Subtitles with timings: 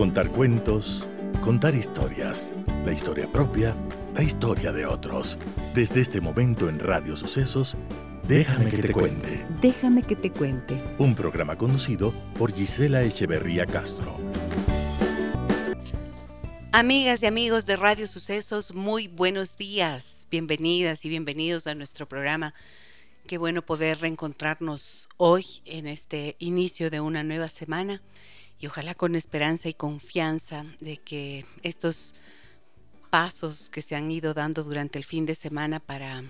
[0.00, 1.06] Contar cuentos,
[1.44, 2.50] contar historias,
[2.86, 3.76] la historia propia,
[4.14, 5.36] la historia de otros.
[5.74, 7.76] Desde este momento en Radio Sucesos,
[8.26, 9.44] Déjame que te cuente.
[9.60, 10.82] Déjame que te cuente.
[10.96, 14.16] Un programa conducido por Gisela Echeverría Castro.
[16.72, 20.26] Amigas y amigos de Radio Sucesos, muy buenos días.
[20.30, 22.54] Bienvenidas y bienvenidos a nuestro programa.
[23.26, 28.00] Qué bueno poder reencontrarnos hoy en este inicio de una nueva semana
[28.60, 32.14] y ojalá con esperanza y confianza de que estos
[33.08, 36.22] pasos que se han ido dando durante el fin de semana para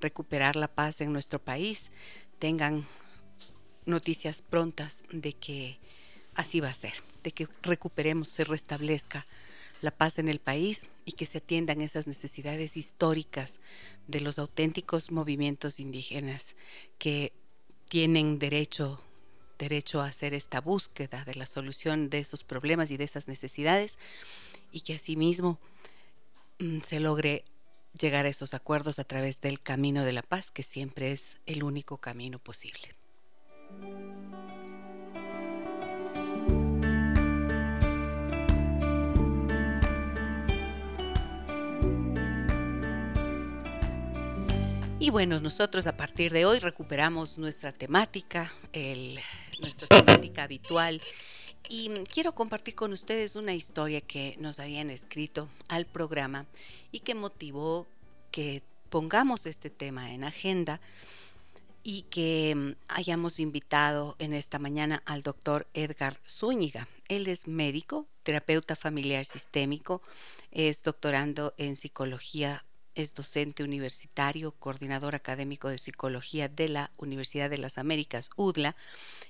[0.00, 1.90] recuperar la paz en nuestro país
[2.38, 2.86] tengan
[3.84, 5.78] noticias prontas de que
[6.34, 9.26] así va a ser, de que recuperemos, se restablezca
[9.80, 13.60] la paz en el país y que se atiendan esas necesidades históricas
[14.06, 16.54] de los auténticos movimientos indígenas
[16.98, 17.32] que
[17.88, 19.02] tienen derecho
[19.62, 23.96] derecho a hacer esta búsqueda de la solución de esos problemas y de esas necesidades
[24.72, 25.60] y que asimismo
[26.58, 27.44] mm, se logre
[27.96, 31.62] llegar a esos acuerdos a través del camino de la paz, que siempre es el
[31.62, 32.88] único camino posible.
[44.98, 48.52] Y bueno, nosotros a partir de hoy recuperamos nuestra temática,
[49.62, 51.00] nuestra temática habitual.
[51.68, 56.44] Y quiero compartir con ustedes una historia que nos habían escrito al programa
[56.90, 57.86] y que motivó
[58.30, 60.80] que pongamos este tema en agenda
[61.84, 66.88] y que hayamos invitado en esta mañana al doctor Edgar Zúñiga.
[67.08, 70.02] Él es médico, terapeuta familiar sistémico,
[70.50, 72.64] es doctorando en psicología
[72.94, 78.76] es docente universitario, coordinador académico de psicología de la Universidad de las Américas, UDLA,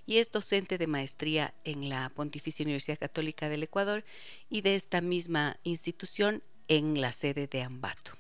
[0.07, 4.05] y es docente de maestría en la Pontificia Universidad Católica del Ecuador
[4.51, 8.13] y de esta misma institución en la sede de Ambato.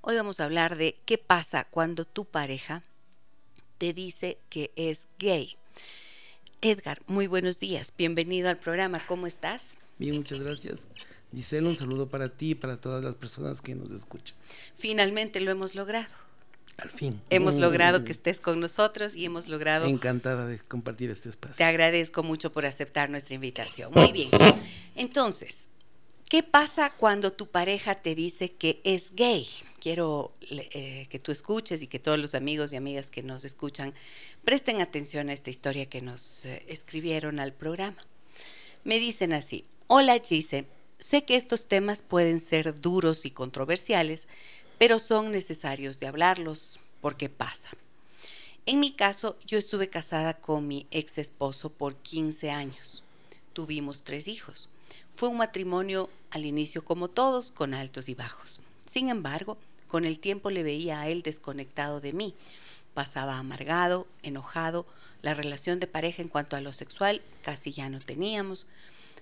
[0.00, 2.82] Hoy vamos a hablar de qué pasa cuando tu pareja
[3.78, 5.56] te dice que es gay.
[6.60, 9.76] Edgar, muy buenos días, bienvenido al programa, ¿cómo estás?
[9.98, 10.80] Bien, muchas gracias.
[11.34, 14.36] Gisela, un saludo para ti y para todas las personas que nos escuchan.
[14.74, 16.08] Finalmente lo hemos logrado.
[16.78, 17.20] Al fin.
[17.28, 19.86] Hemos logrado que estés con nosotros y hemos logrado...
[19.86, 21.56] Encantada de compartir este espacio.
[21.56, 23.90] Te agradezco mucho por aceptar nuestra invitación.
[23.92, 24.30] Muy bien.
[24.94, 25.70] Entonces,
[26.28, 29.48] ¿qué pasa cuando tu pareja te dice que es gay?
[29.80, 33.92] Quiero eh, que tú escuches y que todos los amigos y amigas que nos escuchan
[34.44, 38.06] presten atención a esta historia que nos eh, escribieron al programa.
[38.84, 40.66] Me dicen así, hola Gise,
[40.98, 44.28] Sé que estos temas pueden ser duros y controversiales,
[44.78, 47.70] pero son necesarios de hablarlos porque pasa.
[48.66, 53.04] En mi caso, yo estuve casada con mi ex esposo por 15 años.
[53.52, 54.68] Tuvimos tres hijos.
[55.14, 58.60] Fue un matrimonio al inicio como todos, con altos y bajos.
[58.84, 62.34] Sin embargo, con el tiempo le veía a él desconectado de mí.
[62.92, 64.86] Pasaba amargado, enojado,
[65.22, 68.66] la relación de pareja en cuanto a lo sexual casi ya no teníamos.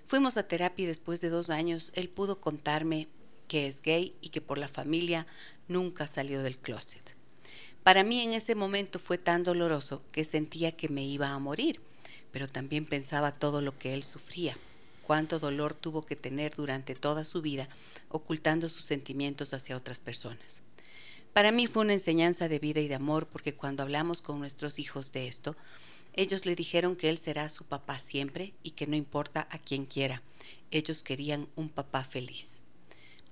[0.06, 3.08] Fuimos a terapia y después de dos años él pudo contarme
[3.48, 5.26] que es gay y que por la familia
[5.66, 7.16] nunca salió del closet.
[7.82, 11.80] Para mí en ese momento fue tan doloroso que sentía que me iba a morir,
[12.30, 14.56] pero también pensaba todo lo que él sufría,
[15.02, 17.68] cuánto dolor tuvo que tener durante toda su vida
[18.08, 20.62] ocultando sus sentimientos hacia otras personas.
[21.32, 24.78] Para mí fue una enseñanza de vida y de amor porque cuando hablamos con nuestros
[24.78, 25.56] hijos de esto,
[26.16, 29.84] ellos le dijeron que él será su papá siempre y que no importa a quien
[29.84, 30.22] quiera.
[30.70, 32.62] Ellos querían un papá feliz.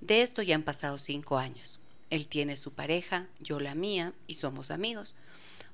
[0.01, 1.79] De esto ya han pasado cinco años.
[2.11, 5.15] Él tiene su pareja, yo la mía, y somos amigos.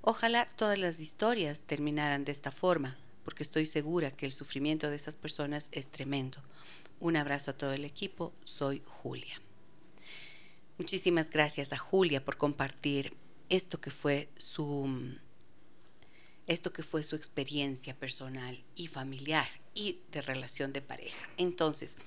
[0.01, 4.95] Ojalá todas las historias terminaran de esta forma, porque estoy segura que el sufrimiento de
[4.95, 6.41] esas personas es tremendo.
[7.01, 9.41] Un abrazo a todo el equipo, soy Julia.
[10.77, 13.13] Muchísimas gracias a Julia por compartir
[13.49, 15.17] esto que fue su
[16.51, 21.29] esto que fue su experiencia personal y familiar y de relación de pareja.
[21.37, 21.97] Entonces,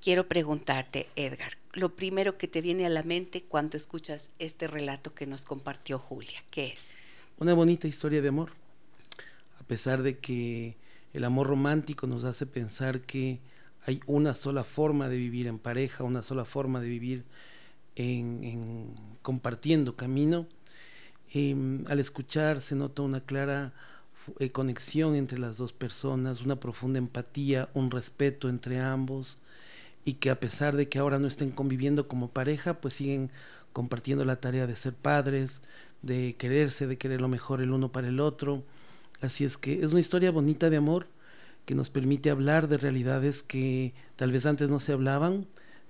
[0.00, 5.14] quiero preguntarte, Edgar, lo primero que te viene a la mente cuando escuchas este relato
[5.14, 6.98] que nos compartió Julia, ¿qué es?
[7.38, 8.52] Una bonita historia de amor.
[9.58, 10.76] A pesar de que
[11.12, 13.40] el amor romántico nos hace pensar que
[13.84, 17.24] hay una sola forma de vivir en pareja, una sola forma de vivir
[17.96, 20.46] en, compartiendo camino,
[21.34, 23.72] Em, al escuchar se nota una clara
[24.38, 29.38] eh, conexión entre las dos personas, una profunda empatía, un respeto entre ambos
[30.04, 33.30] y que a pesar de que ahora no estén conviviendo como pareja, pues siguen
[33.72, 35.62] compartiendo la tarea de ser padres,
[36.02, 38.62] de quererse, de querer lo mejor el uno para el otro.
[39.20, 41.06] Así es que es una historia bonita de amor
[41.64, 45.46] que nos permite hablar de realidades que tal vez antes no se hablaban,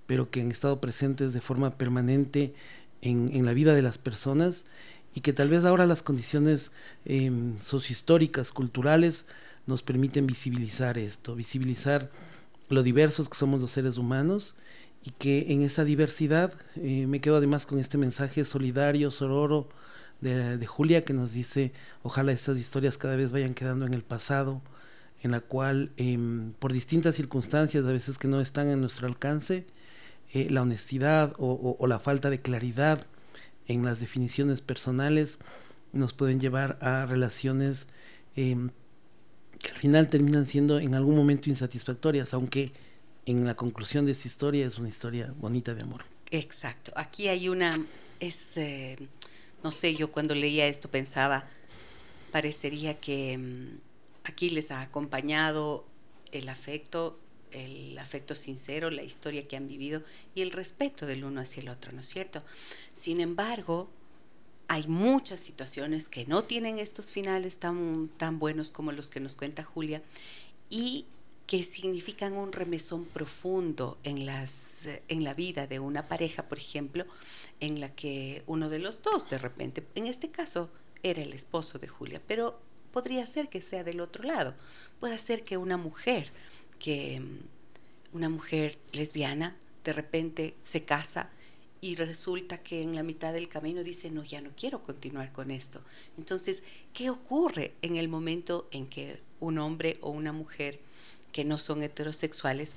[0.06, 2.54] pero que han estado presentes de forma permanente
[3.00, 4.64] en, la vida de las personas
[5.14, 6.72] y que tal vez ahora las condiciones
[7.04, 7.30] eh,
[7.62, 9.26] sociohistóricas, culturales,
[9.66, 12.10] nos permiten visibilizar esto, visibilizar
[12.68, 14.54] lo diversos que somos los seres humanos
[15.04, 19.68] y que en esa diversidad eh, me quedo además con este mensaje solidario, sororo
[20.20, 21.72] de, Julia que nos dice
[22.02, 24.62] ojalá estas historias cada vez vayan quedando en el pasado,
[25.22, 29.66] en la cual em, por distintas circunstancias a veces que no están en nuestro alcance,
[30.32, 33.06] eh, la honestidad o, la falta de claridad
[33.68, 35.38] en las definiciones personales
[35.92, 37.86] nos pueden llevar a relaciones
[38.36, 38.70] em,
[39.58, 42.72] que al final terminan siendo en algún momento insatisfactorias, aunque
[43.26, 46.04] en la conclusión de esta historia es una historia bonita de amor.
[46.30, 46.92] Exacto.
[46.96, 47.78] Aquí hay una,
[48.20, 48.96] es, eh,
[49.62, 51.44] no sé, yo cuando leía esto pensaba,
[52.32, 53.78] parecería que mm,
[54.24, 55.84] aquí les ha acompañado
[56.32, 57.18] el afecto,
[57.52, 60.02] el afecto sincero, la historia que han vivido
[60.34, 62.42] y el respeto del uno hacia el otro, ¿no es cierto?
[62.92, 63.88] Sin embargo,
[64.68, 69.36] hay muchas situaciones que no tienen estos finales tan, tan buenos como los que nos
[69.36, 70.02] cuenta Julia
[70.70, 71.04] y
[71.46, 77.04] que significan un remesón profundo en, las, en la vida de una pareja, por ejemplo,
[77.60, 80.70] en la que uno de los dos de repente, en este caso
[81.02, 82.58] era el esposo de Julia, pero
[82.92, 84.54] podría ser que sea del otro lado,
[85.00, 86.30] puede ser que una mujer,
[86.82, 87.22] que
[88.12, 91.30] una mujer lesbiana de repente se casa
[91.80, 95.52] y resulta que en la mitad del camino dice, no, ya no quiero continuar con
[95.52, 95.80] esto.
[96.18, 100.80] Entonces, ¿qué ocurre en el momento en que un hombre o una mujer
[101.30, 102.74] que no son heterosexuales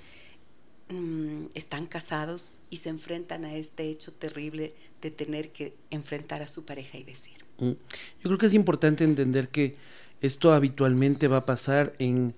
[0.89, 6.47] mm, están casados y se enfrentan a este hecho terrible de tener que enfrentar a
[6.47, 7.37] su pareja y decir.
[7.57, 7.71] Mm.
[7.71, 9.75] Yo creo que es importante entender que
[10.21, 12.35] esto habitualmente va a pasar en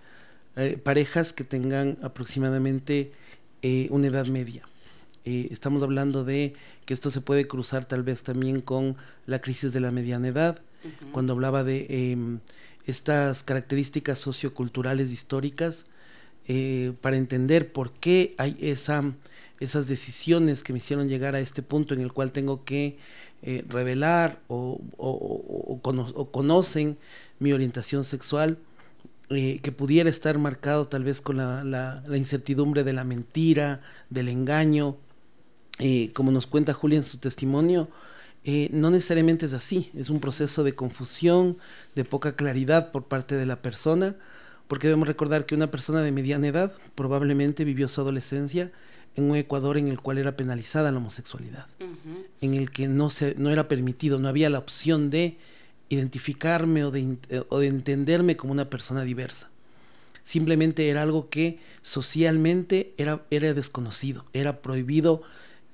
[0.57, 3.12] eh, parejas que tengan aproximadamente
[3.62, 4.63] eh, una edad media.
[5.24, 6.54] Eh, estamos hablando de
[6.86, 8.95] que esto se puede cruzar tal vez también con
[9.25, 10.62] la crisis de la mediana edad,
[11.12, 12.39] cuando hablaba de em,
[12.86, 15.86] estas características socioculturales históricas
[17.01, 19.03] para entender por qué hay esa,
[19.60, 22.98] esas decisiones que me hicieron llegar a este punto en el cual tengo que
[23.44, 24.81] eh, revelar o,
[26.31, 26.98] conocen
[27.38, 28.57] mi orientación sexual,
[29.29, 34.29] eh, que pudiera estar marcado tal vez con la, la, incertidumbre de la mentira, del
[34.29, 34.97] engaño,
[36.13, 37.88] como nos cuenta Julia en su testimonio,
[38.71, 41.57] no necesariamente es así, es un proceso de confusión,
[41.94, 44.15] de poca claridad por parte de la persona,
[44.68, 48.71] porque debemos recordar que una persona de mediana edad probablemente vivió su adolescencia
[49.15, 51.65] en un Ecuador en el cual era penalizada la homosexualidad,
[52.41, 55.38] en el que no, se, no era permitido, no había la opción de
[55.89, 57.18] identificarme o de,
[57.50, 59.50] o de entenderme como una persona diversa.
[60.24, 65.22] Simplemente era algo que socialmente era, era desconocido, era prohibido,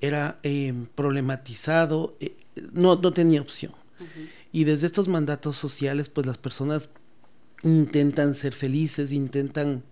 [0.00, 2.36] era em, problematizado, eh,
[2.72, 3.72] no, no tenía opción.
[4.52, 6.88] Y desde estos mandatos sociales, pues las personas
[7.62, 9.82] intentan ser felices, intentan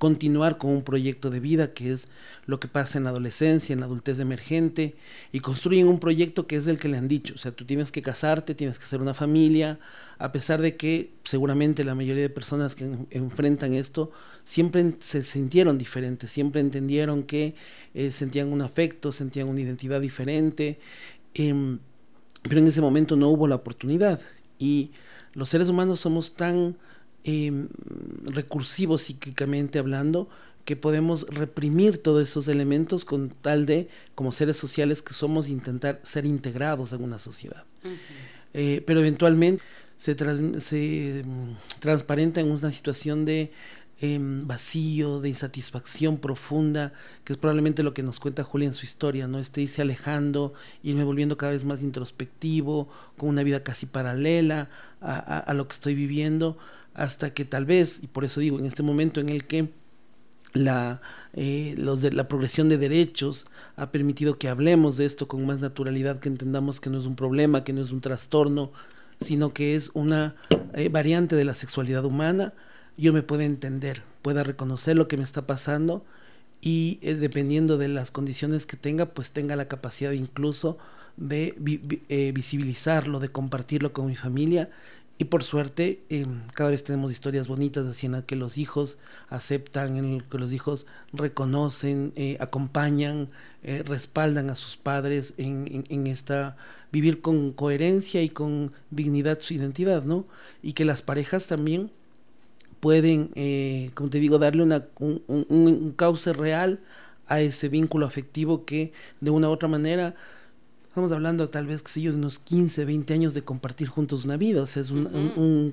[0.00, 2.08] continuar con un proyecto de vida que es
[2.46, 4.94] lo que pasa en la adolescencia, en la adultez emergente,
[5.30, 7.92] y construyen un proyecto que es el que le han dicho, o sea, tú tienes
[7.92, 9.78] que casarte, tienes que hacer una familia,
[10.18, 14.10] a pesar de que seguramente la mayoría de personas que enfrentan esto
[14.44, 17.54] siempre se sintieron diferentes, siempre entendieron que
[17.92, 20.78] eh, sentían un afecto, sentían una identidad diferente,
[21.34, 21.78] em,
[22.42, 24.18] pero en ese momento no hubo la oportunidad.
[24.58, 24.92] Y
[25.34, 26.76] los seres humanos somos tan
[27.24, 27.68] em,
[28.24, 30.28] recursivos psíquicamente hablando
[30.64, 36.00] que podemos reprimir todos esos elementos con tal de, como seres sociales que somos, intentar
[36.02, 37.64] ser integrados en una sociedad.
[38.52, 39.62] Eh, pero eventualmente
[39.96, 40.14] se,
[40.60, 43.50] se mm, transparenta en una situación de
[44.02, 48.86] Em, vacío, de insatisfacción profunda, que es probablemente lo que nos cuenta Julia en su
[48.86, 49.38] historia, ¿no?
[49.38, 54.70] Este irse alejando, irme volviendo cada vez más introspectivo, con una vida casi paralela
[55.02, 56.56] a, lo que estoy viviendo,
[57.00, 59.70] hasta que tal vez, y por eso digo, en este momento en el que
[60.52, 61.00] la,
[61.32, 66.28] eh, la progresión de derechos ha permitido que hablemos de esto con más naturalidad, que
[66.28, 68.70] entendamos que no es un problema, que no es un trastorno,
[69.18, 70.34] sino que es una
[70.74, 72.52] eh, variante de la sexualidad humana,
[72.98, 76.04] yo me pueda entender, pueda reconocer lo que me está pasando
[76.60, 80.76] y eh, dependiendo de las condiciones que tenga, pues tenga la capacidad incluso
[81.16, 81.54] de
[82.34, 84.70] visibilizarlo, de compartirlo con mi familia.
[85.20, 88.96] Y por suerte, em, cada vez tenemos historias bonitas así en las que los hijos
[89.28, 93.28] aceptan, en que los hijos reconocen, eh, acompañan,
[93.62, 96.56] respaldan a sus padres en, en, esta
[96.90, 100.24] vivir con coherencia y con dignidad su identidad, ¿no?
[100.62, 101.90] Y que las parejas también
[102.80, 106.80] pueden, eh, como te digo, darle una, un, un, cauce real
[107.26, 110.14] a ese vínculo afectivo que de una u otra manera,
[110.90, 114.24] estamos hablando tal vez, que sé yo, de unos 15, 20 años de compartir juntos
[114.24, 115.06] una vida, o sea, es un,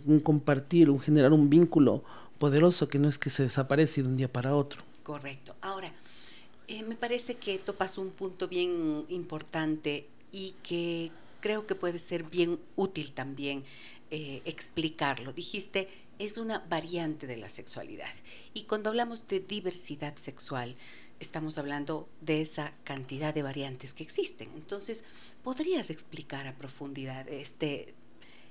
[0.06, 2.04] un compartir, un generar un vínculo
[2.38, 4.84] poderoso que no es que se desaparece de un día para otro.
[5.02, 5.56] Correcto.
[5.62, 5.92] Ahora,
[6.68, 12.24] eh, me parece que topas un punto bien importante y que creo que puede ser
[12.24, 13.64] bien útil también
[14.12, 15.34] eh, explicarlo.
[15.34, 15.88] Dijiste,
[16.20, 18.14] es una variante de la sexualidad.
[18.54, 20.76] Y cuando hablamos de diversidad sexual,
[21.20, 24.50] estamos hablando de esa cantidad de variantes que existen.
[24.56, 25.04] Entonces,
[25.44, 27.96] ¿podrías explicar a profundidad este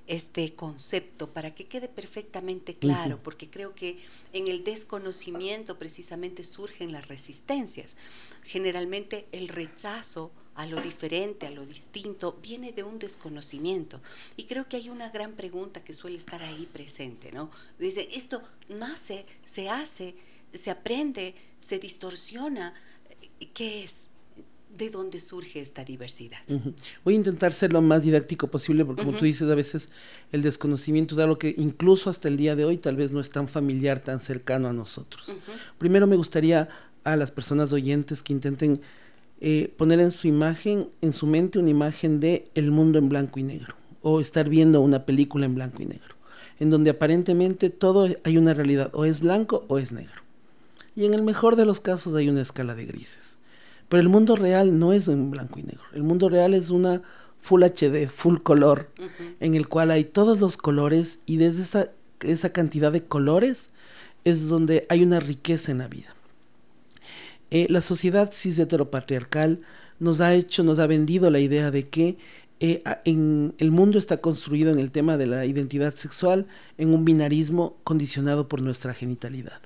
[0.07, 3.99] este concepto para que quede perfectamente claro, porque creo que
[4.31, 7.97] en el desconocimiento precisamente surgen las resistencias.
[8.43, 14.01] Generalmente el rechazo a lo diferente, a lo distinto, viene de un desconocimiento.
[14.37, 17.51] Y creo que hay una gran pregunta que suele estar ahí presente, ¿no?
[17.77, 20.15] Dice, esto nace, se hace,
[20.53, 22.73] se aprende, se distorsiona.
[23.53, 24.07] ¿Qué es?
[24.77, 26.37] de dónde surge esta diversidad.
[27.03, 29.89] Voy a intentar ser lo más didáctico posible, porque como tú dices, a veces
[30.31, 33.31] el desconocimiento es algo que incluso hasta el día de hoy tal vez no es
[33.31, 35.33] tan familiar, tan cercano a nosotros.
[35.77, 36.69] Primero me gustaría
[37.03, 38.79] a las personas oyentes que intenten
[39.39, 43.39] eh, poner en su imagen, en su mente, una imagen de el mundo en blanco
[43.39, 46.15] y negro, o estar viendo una película en blanco y negro,
[46.59, 50.26] en donde aparentemente todo hay una realidad, o es blanco o es negro.
[50.97, 53.37] Y en el mejor de los casos hay una escala de grises.
[53.87, 55.83] Pero el mundo real no es en blanco y negro.
[55.93, 57.03] El mundo real es una
[57.39, 58.89] full HD, full color,
[59.39, 63.69] en el cual hay todos los colores y desde esa, esa cantidad de colores
[64.25, 66.15] es donde hay una riqueza en la vida.
[67.51, 69.61] Eh, la sociedad cis heteropatriarcal
[69.99, 72.17] nos ha hecho, nos ha vendido la idea de que
[72.59, 76.47] eh, en, el mundo está construido en el tema de la identidad sexual
[76.79, 79.61] en un binarismo condicionado por nuestra genitalidad.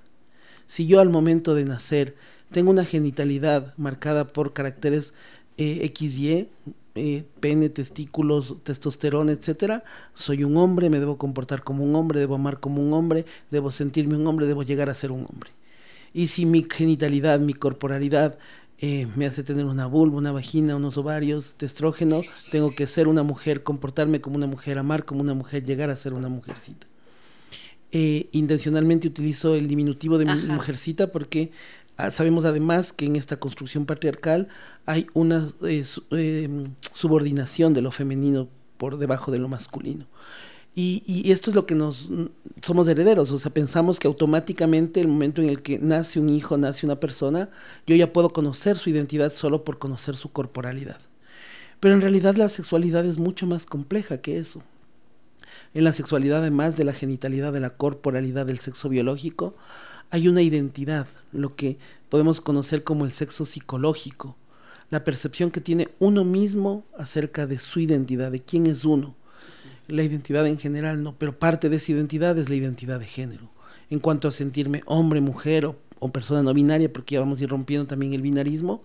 [0.72, 2.16] Si yo al momento de nacer
[2.50, 5.14] tengo una genitalidad marcada por caracteres
[5.58, 6.48] eh, XY,
[6.96, 12.36] eh, pene, testículos, testosterona, etcétera, soy un hombre, me debo comportar como un hombre, debo
[12.36, 15.52] amar como un hombre, debo sentirme un hombre, debo llegar a ser un hombre.
[16.14, 18.40] Y si mi genitalidad, mi corporalidad
[18.78, 23.24] eh, me hace tener una vulva, una vagina, unos ovarios, estrógeno, tengo que ser una
[23.24, 26.88] mujer, comportarme como una mujer, amar como una mujer, llegar a ser una mujercita.
[27.92, 31.52] Intencionalmente utilizo el diminutivo de mujercita porque
[32.02, 34.48] Ah, sabemos además que en esta construcción patriarcal
[34.88, 38.48] hay una eh, em, subordinación de lo femenino
[38.80, 40.06] por debajo de lo masculino.
[40.74, 42.10] Y, esto es lo que nos
[42.66, 46.58] somos herederos, o sea, pensamos que automáticamente el momento en el que nace un hijo,
[46.58, 47.50] nace una persona,
[47.86, 51.00] yo ya puedo conocer su identidad solo por conocer su corporalidad.
[51.80, 54.64] Pero en realidad la sexualidad es mucho más compleja que eso.
[55.74, 59.56] En la sexualidad, además de la genitalidad, de la corporalidad, del sexo biológico,
[60.10, 61.78] hay una identidad, lo que
[62.10, 64.36] podemos conocer como el sexo psicológico,
[64.90, 69.16] la percepción que tiene uno mismo acerca de su identidad, de quién es uno.
[69.88, 73.50] La identidad en general no, pero parte de esa identidad es la identidad de género.
[73.90, 77.50] En cuanto a sentirme hombre, mujer o, persona no binaria, porque ya vamos a ir
[77.50, 78.84] rompiendo también el binarismo,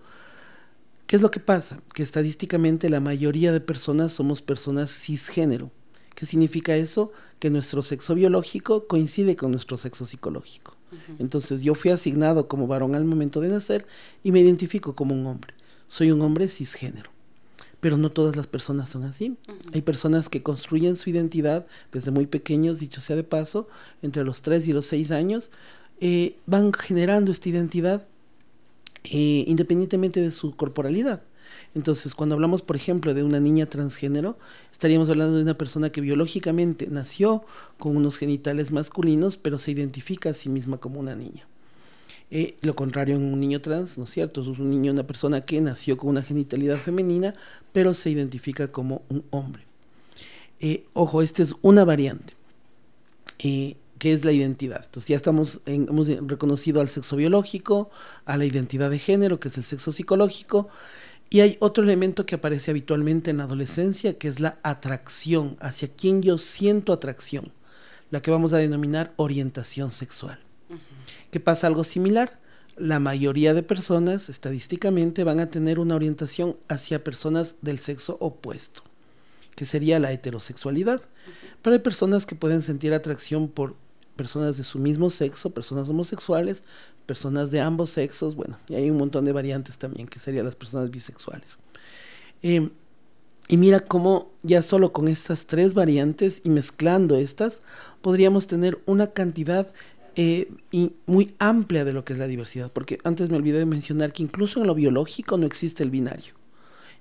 [1.07, 1.81] ¿qué es lo que pasa?
[1.93, 5.71] Que estadísticamente la mayoría de personas somos personas cisgénero.
[6.17, 7.11] ¿Qué significa eso?
[7.37, 10.75] Que nuestro sexo biológico coincide con nuestro sexo psicológico.
[11.19, 13.85] Entonces yo fui asignado como varón al momento de nacer
[14.23, 15.53] y me identifico como un hombre.
[15.87, 17.11] Soy un hombre cisgénero.
[17.81, 19.37] Pero no todas las personas son así.
[19.73, 23.69] Hay personas que construyen su identidad desde muy pequeños, dicho sea de paso,
[24.01, 25.51] entre los 3 y los 6 años,
[26.01, 28.07] eh, van generando esta identidad
[29.03, 31.21] eh, independientemente de su corporalidad.
[31.77, 34.35] Entonces, cuando hablamos, por ejemplo, de una niña transgénero,
[34.71, 37.43] estaríamos hablando de una persona que biológicamente nació
[37.77, 41.45] con unos genitales masculinos, pero se identifica a sí misma como una niña.
[42.31, 44.41] Eh, lo contrario en un niño trans, ¿no es cierto?
[44.41, 47.35] Es un niño, una persona que nació con una genitalidad femenina,
[47.73, 49.61] pero se identifica como un hombre.
[50.59, 52.33] Eh, ojo, esta es una variante,
[53.37, 54.81] eh, que es la identidad.
[54.83, 57.91] Entonces ya estamos hemos reconocido al sexo biológico,
[58.25, 60.69] a la identidad de género, que es el sexo psicológico,
[61.29, 65.89] y hay otro elemento que aparece habitualmente en la adolescencia, que es la atracción, hacia
[65.89, 67.51] quien yo siento atracción,
[68.11, 70.39] la que vamos a denominar orientación sexual.
[71.31, 72.39] ¿Qué pasa algo similar?
[72.77, 78.83] La mayoría de personas, estadísticamente, van a tener una orientación hacia personas del sexo opuesto,
[79.55, 81.01] que sería la heterosexualidad.
[81.61, 83.75] Pero hay personas que pueden sentir atracción por
[84.15, 86.63] personas de su mismo sexo, personas homosexuales,
[87.07, 90.55] personas de ambos sexos, bueno, y hay un montón de variantes también, que serían las
[90.55, 91.57] personas bisexuales.
[92.43, 92.69] Em,
[93.47, 97.61] y mira cómo ya solo con estas tres variantes y mezclando estas,
[98.01, 99.71] podríamos tener una cantidad
[100.17, 103.65] eh, y muy amplia de lo que es la diversidad, porque antes me olvidé de
[103.65, 106.33] mencionar que incluso en lo biológico no existe el binario.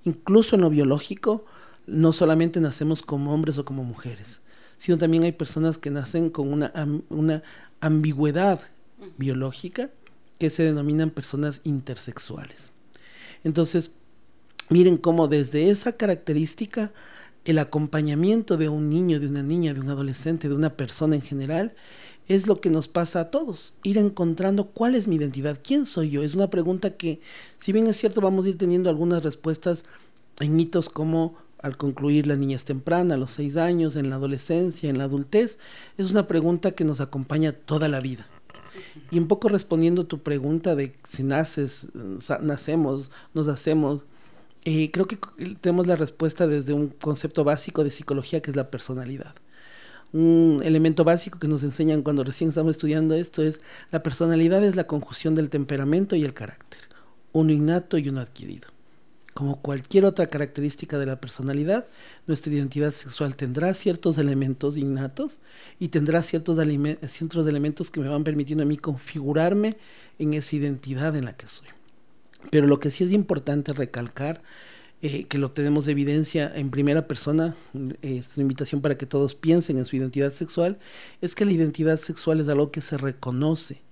[0.05, 1.45] Incluso en lo biológico
[1.87, 4.41] no solamente nacemos como hombres o como mujeres,
[4.79, 6.73] sino también hay personas que nacen con una,
[7.09, 7.43] una
[7.81, 8.61] ambigüedad
[9.17, 9.91] biológica
[10.39, 12.73] que se denominan personas intersexuales.
[13.45, 13.91] Entonces,
[14.69, 16.93] miren cómo desde esa característica
[17.45, 21.23] el acompañamiento de un niño, de una niña, de un adolescente, de una persona en
[21.23, 21.75] general,
[22.29, 26.11] es lo que nos pasa a todos, ir encontrando cuál es mi identidad, quién soy
[26.11, 26.25] yo.
[26.25, 27.21] Es una pregunta que,
[27.59, 29.85] si bien es cierto, vamos a ir teniendo algunas respuestas
[30.41, 34.91] en hitos como al concluir la niñez temprana, a los seis años, en la adolescencia,
[34.91, 35.59] en la adultez,
[35.99, 38.27] es una pregunta que nos acompaña toda la vida.
[39.11, 41.89] Y un poco respondiendo tu pregunta de si naces,
[42.41, 44.05] nacemos, nos hacemos,
[44.65, 45.19] eh, creo que
[45.61, 49.35] tenemos la respuesta desde un concepto básico de psicología que es la personalidad.
[50.13, 54.77] Un elemento básico que nos enseñan cuando recién estamos estudiando esto es la personalidad es
[54.77, 56.81] la conjunción del temperamento y el carácter,
[57.33, 58.76] uno innato y uno adquirido.
[59.37, 61.85] Como cualquier otra característica de la personalidad,
[62.27, 65.41] nuestra identidad sexual tendrá ciertos elementos innatos
[65.79, 69.77] y tendrá ciertos, elementos que me van permitiendo a mí configurarme
[70.19, 71.69] en esa identidad en la que soy.
[72.51, 74.41] Pero lo que sí es importante recalcar,
[75.03, 77.55] eh, que lo tenemos de evidencia en primera persona,
[78.01, 80.79] es una invitación para que todos piensen en su identidad sexual,
[81.21, 83.83] es que la identidad sexual es algo que se reconoce,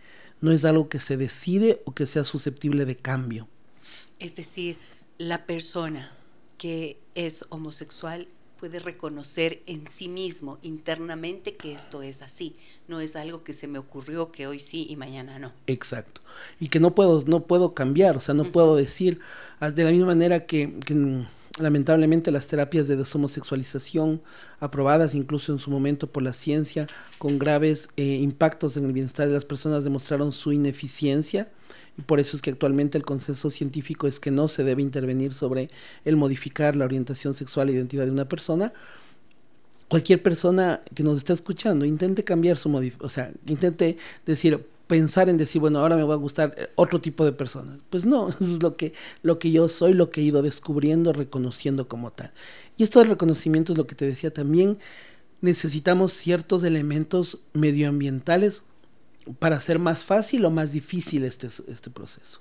[0.40, 3.46] no es algo que se decide o que sea susceptible de cambio.
[4.18, 4.78] Es decir,
[5.18, 6.10] la persona
[6.58, 8.26] que es homosexual
[8.58, 12.54] puede reconocer en sí mismo internamente que esto es así,
[12.88, 15.52] no es algo que se me ocurrió que hoy sí y mañana no.
[15.66, 16.22] Exacto.
[16.60, 19.20] Y que no puedo no puedo cambiar, o sea, no puedo decir
[19.60, 21.26] ah, de la misma manera que, que
[21.58, 24.22] lamentablemente las terapias de deshomosexualización
[24.60, 26.86] aprobadas incluso en su momento por la ciencia
[27.18, 31.48] con graves eh, impactos en el bienestar de las personas demostraron su ineficiencia
[32.06, 35.70] por eso es que actualmente el consenso científico es que no se debe intervenir sobre
[36.04, 38.72] el modificar la orientación sexual e identidad de una persona.
[39.88, 45.36] Cualquier persona que nos está escuchando intente cambiar su o sea, intente decir, pensar en
[45.36, 47.80] decir, bueno, ahora me va a gustar eh, otro tipo de personas.
[47.90, 51.12] Pues no, eso es lo que, lo que yo soy, lo que he ido descubriendo,
[51.12, 52.32] reconociendo como tal.
[52.76, 54.78] Y esto del reconocimiento es lo que te decía también,
[55.40, 58.62] necesitamos ciertos elementos medioambientales
[59.38, 62.40] para hacer más fácil o más difícil este, este proceso.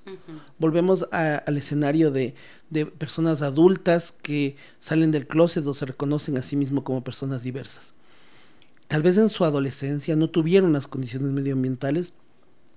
[0.59, 2.35] Volvemos al escenario de,
[2.69, 7.43] de, personas adultas que salen del closet o se reconocen a sí mismos como personas
[7.43, 7.93] diversas.
[8.87, 12.13] Tal vez en su adolescencia no tuvieron las condiciones medioambientales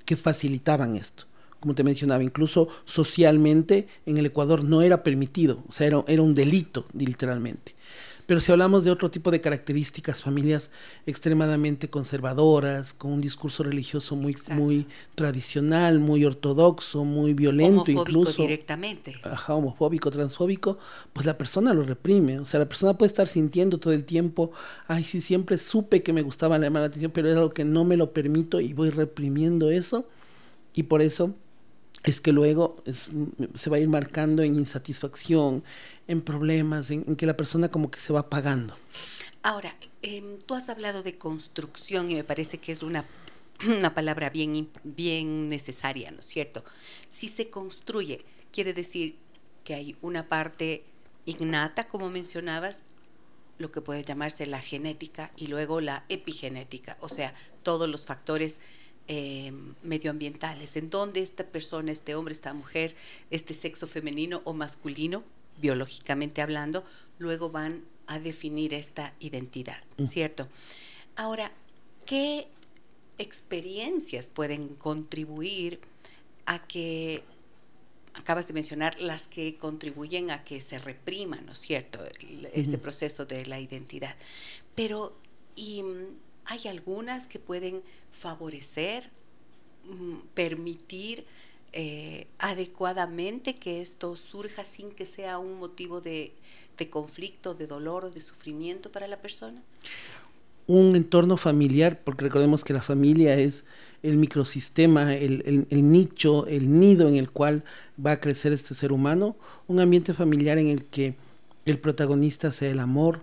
[0.04, 1.24] que facilitaban esto.
[1.60, 6.22] Como te mencionaba, incluso socialmente en el Ecuador no era permitido, o sea, era, era
[6.22, 7.74] un delito literalmente.
[8.26, 10.72] Pero si hablamos de otro tipo de características, familias
[11.06, 18.42] extremadamente conservadoras, con un discurso religioso muy, muy tradicional, muy ortodoxo, muy violento homofóbico incluso.
[18.42, 19.14] directamente.
[19.22, 20.78] Ajá, homofóbico, transfóbico,
[21.12, 22.40] pues la persona lo reprime.
[22.40, 24.50] O sea, la persona puede estar sintiendo todo el tiempo,
[24.88, 27.84] ay, sí, siempre supe que me gustaba llamar la atención, pero era algo que no
[27.84, 30.04] me lo permito y voy reprimiendo eso.
[30.74, 31.34] Y por eso
[32.06, 32.82] es que luego
[33.54, 35.64] se va a ir marcando en insatisfacción,
[36.06, 38.76] en problemas, en, que la persona como que se va apagando.
[39.42, 43.04] Ahora, em, tú has hablado de construcción y me parece que es una,
[43.78, 46.64] una palabra bien, bien necesaria, ¿no es cierto?
[47.08, 49.16] Si se construye, quiere decir
[49.64, 50.84] que hay una parte
[51.24, 52.84] innata, como mencionabas,
[53.58, 58.60] lo que puede llamarse la genética y luego la epigenética, o sea, todos los factores
[59.08, 62.94] eh, medioambientales, en donde esta persona, este hombre, esta mujer,
[63.30, 65.22] este sexo femenino o masculino,
[65.60, 66.84] biológicamente hablando,
[67.18, 70.06] luego van a definir esta identidad, mm.
[70.06, 70.48] ¿cierto?
[71.16, 71.52] Ahora,
[72.04, 72.48] ¿qué
[73.18, 75.80] experiencias pueden contribuir
[76.44, 77.24] a que,
[78.14, 82.00] acabas de mencionar, las que contribuyen a que se reprima, ¿no es cierto?,
[82.52, 84.16] ese proceso de la identidad.
[84.74, 85.16] Pero,
[85.54, 85.82] ¿y
[86.46, 89.10] hay algunas que pueden favorecer,
[89.84, 91.24] mm, permitir
[91.78, 96.32] eh, adecuadamente que esto surja sin que sea un motivo de,
[96.88, 99.60] conflicto, de dolor o de sufrimiento para la persona?
[100.66, 103.64] Un entorno familiar, porque recordemos que la familia es
[104.02, 107.62] el microsistema, el, nicho, el nido en el cual
[108.04, 109.36] va a crecer este ser humano,
[109.68, 111.14] un ambiente familiar en el que
[111.66, 113.20] el protagonista sea el amor,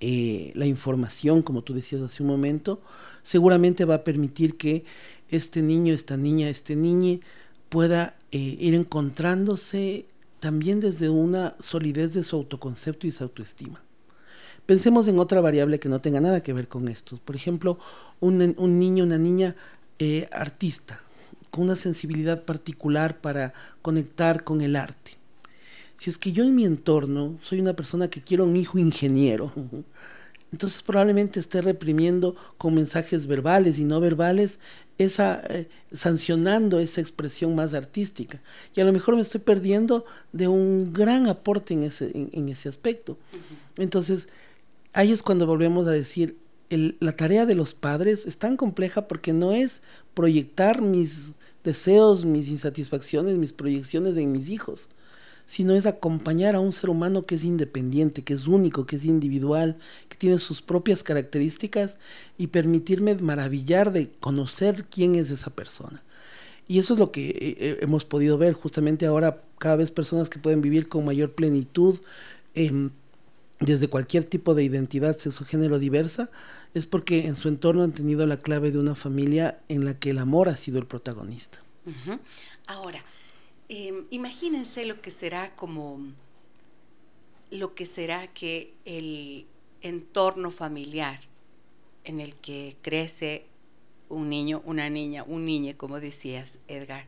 [0.00, 2.80] eh, la información, como tú decías hace un momento,
[3.22, 4.84] seguramente va a permitir que
[5.28, 7.20] este niño, esta niña, este niño
[7.68, 10.06] pueda eh, ir encontrándose
[10.40, 13.82] también desde una solidez de su autoconcepto y su autoestima.
[14.66, 17.18] Pensemos en otra variable que no tenga nada que ver con esto.
[17.24, 17.78] Por ejemplo,
[18.20, 19.56] un, un niño, una niña
[19.98, 21.00] eh, artista,
[21.50, 25.17] con una sensibilidad particular para conectar con el arte.
[25.98, 29.52] Si es que yo en mi entorno soy una persona que quiero un hijo ingeniero,
[30.52, 34.60] entonces probablemente esté reprimiendo con mensajes verbales y no verbales
[34.96, 38.40] esa eh, sancionando esa expresión más artística.
[38.76, 42.68] Y a lo mejor me estoy perdiendo de un gran aporte en ese en, ese
[42.68, 43.18] aspecto.
[43.76, 44.28] Entonces
[44.92, 46.36] ahí es cuando volvemos a decir
[46.70, 49.82] la tarea de los padres es tan compleja porque no es
[50.14, 51.34] proyectar mis
[51.64, 54.88] deseos mis insatisfacciones mis proyecciones en mis hijos
[55.48, 59.06] sino es acompañar a un ser humano que es independiente, que es único, que es
[59.06, 59.78] individual,
[60.10, 61.96] que tiene sus propias características
[62.36, 66.02] y permitirme maravillar de conocer quién es esa persona.
[66.68, 70.28] Y eso es lo que eh, eh, hemos podido ver justamente ahora, cada vez personas
[70.28, 71.98] que pueden vivir con mayor plenitud
[72.54, 72.90] em,
[73.58, 76.28] desde cualquier tipo de identidad sexo-género diversa,
[76.74, 80.10] es porque en su entorno han tenido la clave de una familia en la que
[80.10, 81.58] el amor ha sido el protagonista.
[82.66, 83.02] Ahora,
[83.68, 86.00] Em, imagínense lo que será como
[87.50, 89.46] lo que será que el
[89.82, 91.18] entorno familiar
[92.04, 93.44] en el que crece
[94.08, 97.04] un niño, una niña, un niño, como decías, Edgar,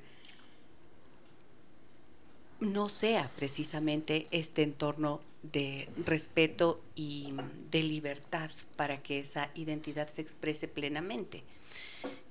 [2.60, 7.32] no sea precisamente este entorno de respeto y
[7.70, 11.42] de libertad para que esa identidad se exprese plenamente,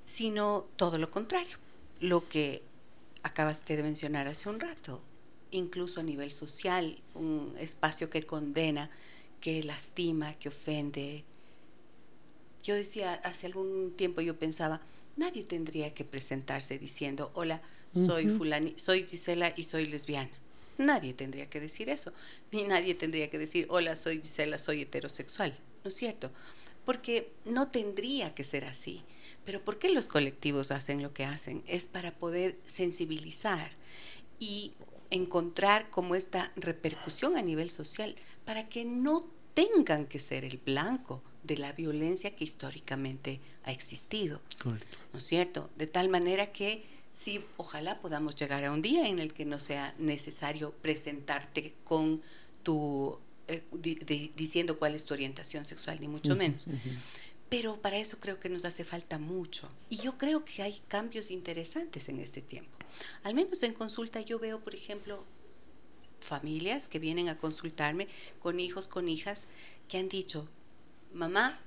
[0.05, 1.57] sino todo lo contrario,
[1.99, 2.61] lo que
[3.23, 5.01] acabaste de mencionar hace un rato,
[5.51, 8.89] incluso a nivel social, un espacio que condena,
[9.41, 11.23] que lastima, que ofende.
[12.63, 14.81] Yo decía, hace algún tiempo yo pensaba,
[15.15, 17.61] nadie tendría que presentarse diciendo, hola,
[17.93, 20.29] soy fulani, soy Gisela y soy lesbiana.
[20.77, 22.13] Nadie tendría que decir eso,
[22.51, 25.53] ni nadie tendría que decir, hola, soy Gisela, soy heterosexual,
[25.83, 26.31] ¿no es cierto?
[26.85, 29.03] Porque no tendría que ser así.
[29.45, 31.63] Pero ¿por qué los colectivos hacen lo que hacen?
[31.67, 33.71] Es para poder sensibilizar
[34.39, 34.73] y
[35.09, 41.23] encontrar como esta repercusión a nivel social, para que no tengan que ser el blanco
[41.43, 44.41] de la violencia que históricamente ha existido.
[44.63, 45.69] ¿No es cierto?
[45.77, 49.59] De tal manera que sí, ojalá podamos llegar a un día en el que no
[49.59, 52.21] sea necesario presentarte con
[52.63, 53.63] tu eh,
[54.35, 56.67] diciendo cuál es tu orientación sexual, ni mucho menos.
[57.49, 59.69] Pero para eso creo que nos hace falta mucho.
[59.89, 62.71] Y yo creo que hay cambios interesantes en este tiempo.
[63.23, 65.23] Al menos en consulta yo veo, por ejemplo,
[66.19, 68.07] familias que vienen a consultarme
[68.39, 69.47] con hijos, con hijas,
[69.87, 70.47] que han dicho,
[71.13, 71.59] mamá,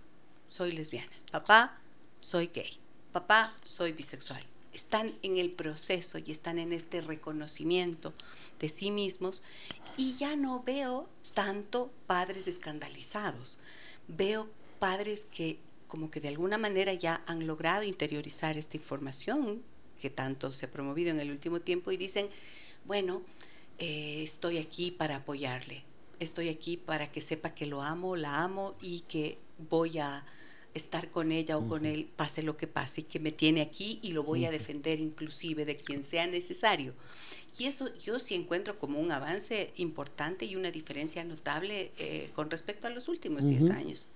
[0.48, 1.78] soy lesbiana, papá,
[2.20, 2.78] soy gay,
[3.12, 4.44] papá, soy bisexual.
[4.72, 8.14] Están en el proceso y están en este reconocimiento
[8.58, 9.42] de sí mismos
[9.96, 13.58] y ya no veo tanto padres escandalizados.
[14.08, 15.58] Veo padres que
[15.92, 19.62] como que de alguna manera ya han logrado interiorizar esta información
[20.00, 22.30] que tanto se ha promovido en el último tiempo y dicen,
[22.86, 23.20] bueno,
[23.78, 25.82] eh, estoy aquí para apoyarle,
[26.18, 29.36] estoy aquí para que sepa que lo amo, la amo y que
[29.68, 30.24] voy a
[30.72, 33.98] estar con ella o con él, pase lo que pase, y que me tiene aquí
[34.00, 36.94] y lo voy a defender inclusive de quien sea necesario.
[37.58, 42.50] Y eso yo sí encuentro como un avance importante y una diferencia notable eh, con
[42.50, 44.08] respecto a los últimos 10 años.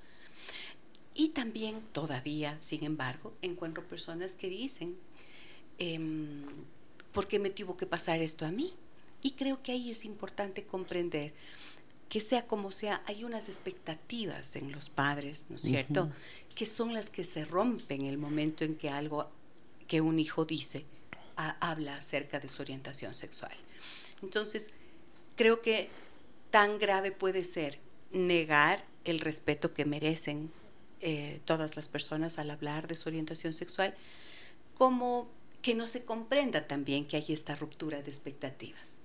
[1.17, 4.97] Y también todavía, sin embargo, encuentro personas que dicen,
[5.79, 6.45] em,
[7.13, 8.75] ¿por qué me tuvo que pasar esto a mí?
[9.23, 11.33] Y creo que ahí es importante comprender
[12.11, 16.11] que sea como sea, hay unas expectativas en los padres, ¿no es cierto?
[16.55, 19.29] Que son las que se rompen el momento en que algo
[19.89, 20.85] que un hijo dice
[21.37, 23.53] habla acerca de su orientación sexual.
[24.23, 24.71] Entonces,
[25.35, 25.89] creo que
[26.51, 27.79] tan grave puede ser
[28.13, 30.51] negar el respeto que merecen
[31.01, 33.95] eh, todas las personas al hablar de su orientación sexual,
[34.75, 35.29] como
[35.63, 38.97] que no se comprenda también que hay esta ruptura de expectativas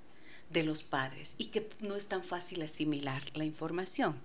[0.51, 4.15] de los padres y que no es tan fácil asimilar la información.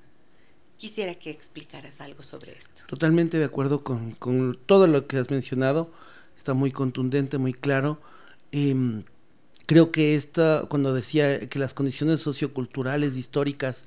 [0.76, 2.82] Quisiera que explicaras algo sobre esto.
[2.86, 5.90] Totalmente de acuerdo con, con todo lo que has mencionado,
[6.36, 7.98] está muy contundente, muy claro.
[8.52, 9.04] Em,
[9.66, 13.84] creo que esta, cuando decía que las condiciones socioculturales, históricas,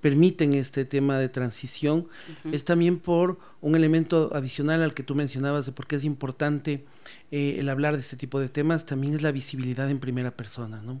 [0.00, 2.08] permiten este tema de transición
[2.52, 6.84] es también por un elemento adicional al que tú mencionabas de por qué es importante
[7.30, 10.82] eh, el hablar de este tipo de temas, también es la visibilidad en primera persona.
[10.82, 11.00] ¿no?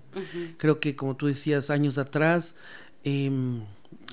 [0.56, 2.54] Creo que como tú decías años atrás,
[3.04, 3.62] em,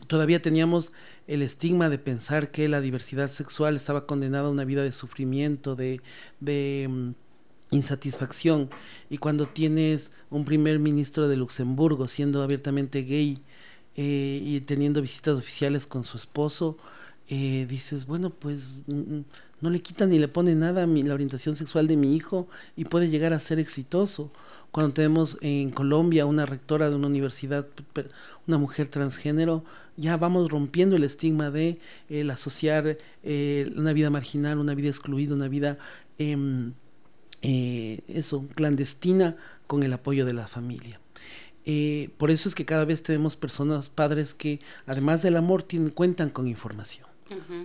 [0.08, 0.92] todavía teníamos
[1.28, 5.76] el estigma de pensar que la diversidad sexual estaba condenada a una vida de sufrimiento,
[5.76, 6.02] de,
[6.40, 7.14] de em,
[7.72, 8.70] insatisfacción.
[9.10, 13.42] Y cuando tienes un primer ministro de Luxemburgo siendo abiertamente gay,
[13.96, 16.78] eh, y teniendo visitas oficiales con su esposo,
[17.30, 21.56] eh, dices, bueno, pues no le quita ni le pone nada a mi, la orientación
[21.56, 24.32] sexual de mi hijo y puede llegar a ser exitoso.
[24.72, 27.68] Cuando tenemos en Colombia una rectora de una universidad,
[28.48, 29.64] una mujer transgénero,
[29.96, 31.80] ya vamos rompiendo el estigma de
[32.10, 35.78] el asociar eh, una vida marginal, una vida excluida, una vida
[36.18, 36.74] em,
[37.42, 41.00] eh, eso, clandestina con el apoyo de la familia.
[41.66, 45.92] Eh, por eso es que cada vez tenemos personas, padres que además del amor tienen,
[45.92, 47.08] cuentan con información.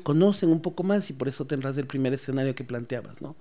[0.02, 3.36] Conocen un poco más y por eso tendrás el primer escenario que planteabas, ¿no?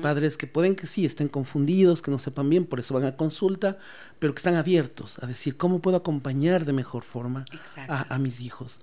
[0.00, 3.16] Padres que pueden que sí estén confundidos, que no sepan bien, por eso van a
[3.16, 3.76] consulta,
[4.18, 7.44] pero que están abiertos a decir cómo puedo acompañar de mejor forma
[7.88, 8.80] a, mis hijos.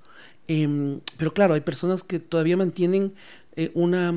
[0.48, 3.16] Em, pero claro, hay personas que todavía mantienen
[3.56, 4.14] eh, una,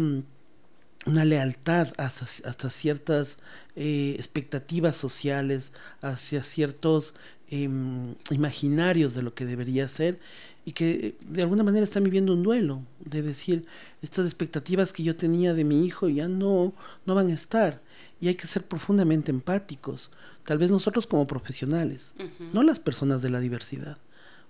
[1.07, 3.39] una lealtad hasta, ciertas
[3.77, 7.15] eh, expectativas sociales, hacia ciertos
[7.49, 10.19] em, imaginarios de lo que debería ser
[10.65, 13.65] y que eh, de alguna manera están viviendo un duelo, de decir,
[14.03, 16.75] estas expectativas que yo tenía de mi hijo ya no,
[17.07, 17.81] no van a estar.
[18.21, 20.11] Y hay que ser profundamente empáticos,
[20.45, 22.15] tal vez nosotros como profesionales,
[22.53, 23.99] no las personas de la diversidad.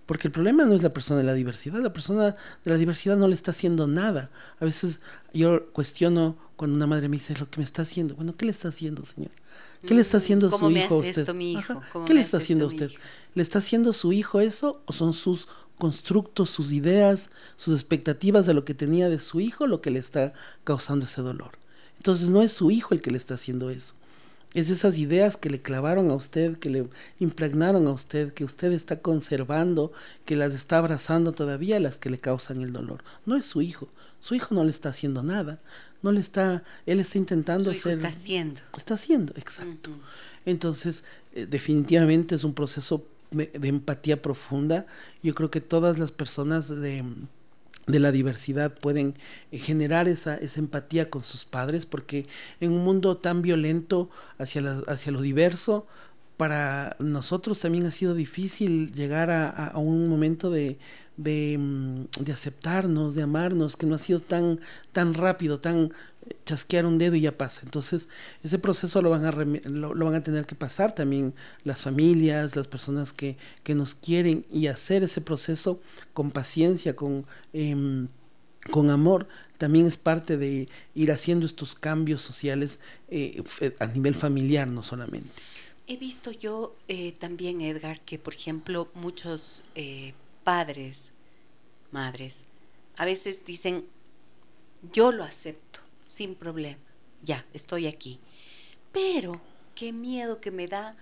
[0.07, 3.16] Porque el problema no es la persona de la diversidad, la persona de la diversidad
[3.16, 4.31] no le está haciendo nada.
[4.61, 5.01] A veces
[5.35, 8.14] yo cuestiono cuando una madre me dice lo que me está haciendo.
[8.14, 9.33] Bueno, ¿qué le está haciendo, señor?
[9.85, 11.27] ¿Qué le está mm, haciendo su hijo a usted?
[12.07, 12.90] ¿Qué le está haciendo a usted?
[13.35, 18.55] ¿Le está haciendo su hijo eso o son sus constructos, sus ideas, sus expectativas de
[18.55, 20.33] lo que tenía de su hijo lo que le está
[20.64, 21.53] causando ese dolor.
[21.97, 23.95] Entonces no es su hijo el que le está haciendo eso.
[24.54, 28.72] Es esas ideas que le clavaron a usted, que le impregnaron a usted, que usted
[28.72, 29.92] está conservando,
[30.24, 33.04] que las está abrazando todavía, las que le causan el dolor.
[33.26, 33.88] No es su hijo.
[34.20, 35.59] Su hijo no le está haciendo nada.
[36.02, 38.61] No le está, él está intentando su hijo está haciendo.
[38.76, 39.90] Está haciendo, exacto.
[40.44, 41.04] Entonces,
[41.35, 44.87] eh, definitivamente es un proceso de empatía profunda.
[45.22, 47.04] Yo creo que todas las personas de,
[47.87, 49.14] de la diversidad pueden
[49.53, 52.27] eh, generar esa, esa, empatía con sus padres, porque
[52.61, 55.87] en un mundo tan violento hacia, hacia lo diverso,
[56.37, 60.79] para nosotros también ha sido difícil llegar a, a un momento de,
[61.16, 64.61] de, mm, de, aceptarnos, de amarnos, que no ha sido tan,
[64.92, 65.92] tan rápido, tan
[66.44, 67.62] chasquear un dedo y ya pasa.
[67.64, 68.08] Entonces,
[68.42, 71.34] ese proceso lo van a, lo, van a tener que pasar también
[71.64, 75.80] las familias, las personas que, que nos quieren y hacer ese proceso
[76.14, 78.08] con paciencia, con, em,
[78.70, 83.42] con amor, también es parte de ir haciendo estos cambios sociales eh,
[83.78, 85.30] a nivel familiar, no solamente.
[85.86, 91.12] He visto yo eh, también, Edgar, que por ejemplo muchos eh, padres,
[91.92, 92.46] madres,
[92.96, 93.84] a veces dicen,
[94.92, 95.86] yo lo acepto
[96.16, 96.81] sin problema,
[97.22, 98.18] ya, estoy aquí.
[98.90, 99.38] Pero
[99.74, 100.96] qué miedo que me da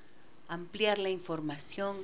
[0.48, 1.98] ampliar la información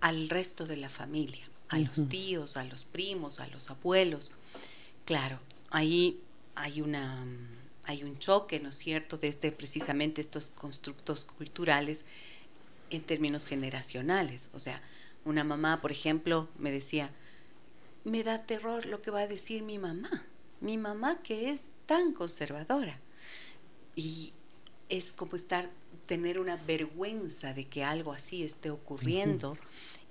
[0.00, 4.32] al resto de la familia, a los tíos, a los primos, a los abuelos.
[5.04, 6.20] Claro, ahí
[6.54, 7.26] hay una
[7.84, 12.04] hay un choque, ¿no es cierto?, desde precisamente estos constructos culturales
[12.90, 14.50] en términos generacionales.
[14.52, 14.82] O sea,
[15.24, 17.10] una mamá, por ejemplo, me decía,
[18.04, 20.26] me da terror lo que va a decir mi mamá.
[20.60, 23.00] Mi mamá que es tan conservadora.
[23.96, 24.34] Y
[24.90, 25.70] es como estar,
[26.06, 29.56] tener una vergüenza de que algo así esté ocurriendo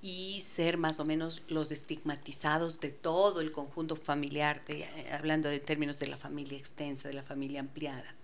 [0.01, 5.59] y ser más o menos los estigmatizados de todo el conjunto familiar, eh, hablando de
[5.59, 8.15] términos de la familia extensa, de la familia ampliada.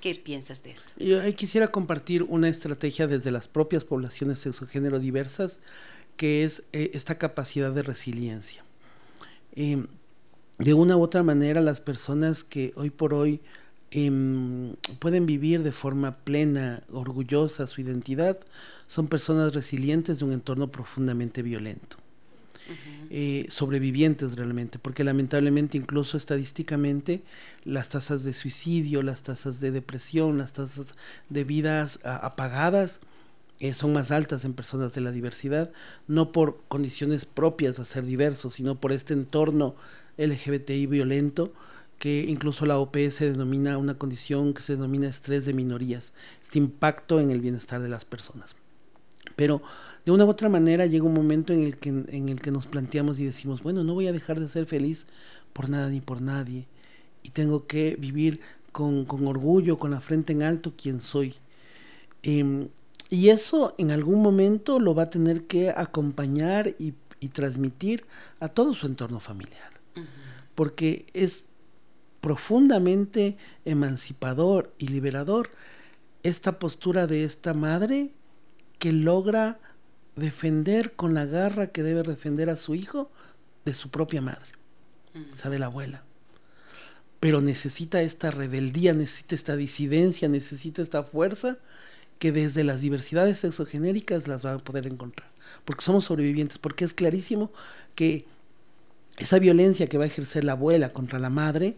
[0.00, 0.92] ¿Qué piensas de esto?
[0.98, 5.60] Yo quisiera compartir una estrategia desde las propias poblaciones sexogénero diversas,
[6.16, 8.64] que es eh, esta capacidad de resiliencia.
[9.54, 9.84] Eh,
[10.58, 13.40] de una u otra manera las personas que hoy por hoy
[13.90, 18.38] em, pueden vivir de forma plena, orgullosa su identidad,
[18.86, 21.96] son personas resilientes de un entorno profundamente violento.
[23.10, 27.22] Eh, sobrevivientes realmente, porque lamentablemente incluso estadísticamente
[27.64, 30.94] las tasas de suicidio, las tasas de depresión, las tasas
[31.28, 33.00] de vidas apagadas
[33.60, 35.70] eh, son más altas en personas de la diversidad,
[36.08, 39.74] no por condiciones propias de ser diversos, sino por este entorno
[40.18, 41.52] LGBTI violento,
[42.02, 47.20] que incluso la OPS denomina una condición que se denomina estrés de minorías, este impacto
[47.20, 48.56] en el bienestar de las personas.
[49.36, 49.62] Pero
[50.04, 52.66] de una u otra manera llega un momento en el que, en el que nos
[52.66, 55.06] planteamos y decimos, bueno, no voy a dejar de ser feliz
[55.52, 56.66] por nada ni por nadie,
[57.22, 58.40] y tengo que vivir
[58.72, 61.36] con, orgullo, con la frente en alto, quien soy.
[62.24, 62.68] Em,
[63.10, 66.94] y eso en algún momento lo va a tener que acompañar y
[67.28, 68.06] transmitir
[68.40, 69.71] a todo su entorno familiar
[70.54, 71.44] porque es
[72.20, 75.50] profundamente emancipador y liberador
[76.22, 78.10] esta postura de esta madre
[78.78, 79.58] que logra
[80.14, 83.10] defender con la garra que debe defender a su hijo
[83.64, 84.52] de su propia madre,
[85.34, 86.02] o sea, de la abuela.
[87.20, 91.58] pero necesita esta rebeldía, necesita esta disidencia, necesita esta fuerza
[92.18, 95.30] que desde las diversidades sexogenéricas las va a poder encontrar,
[95.64, 97.52] porque somos sobrevivientes, porque es clarísimo
[97.94, 98.26] que
[99.18, 101.76] esa violencia que va a ejercer la abuela contra la madre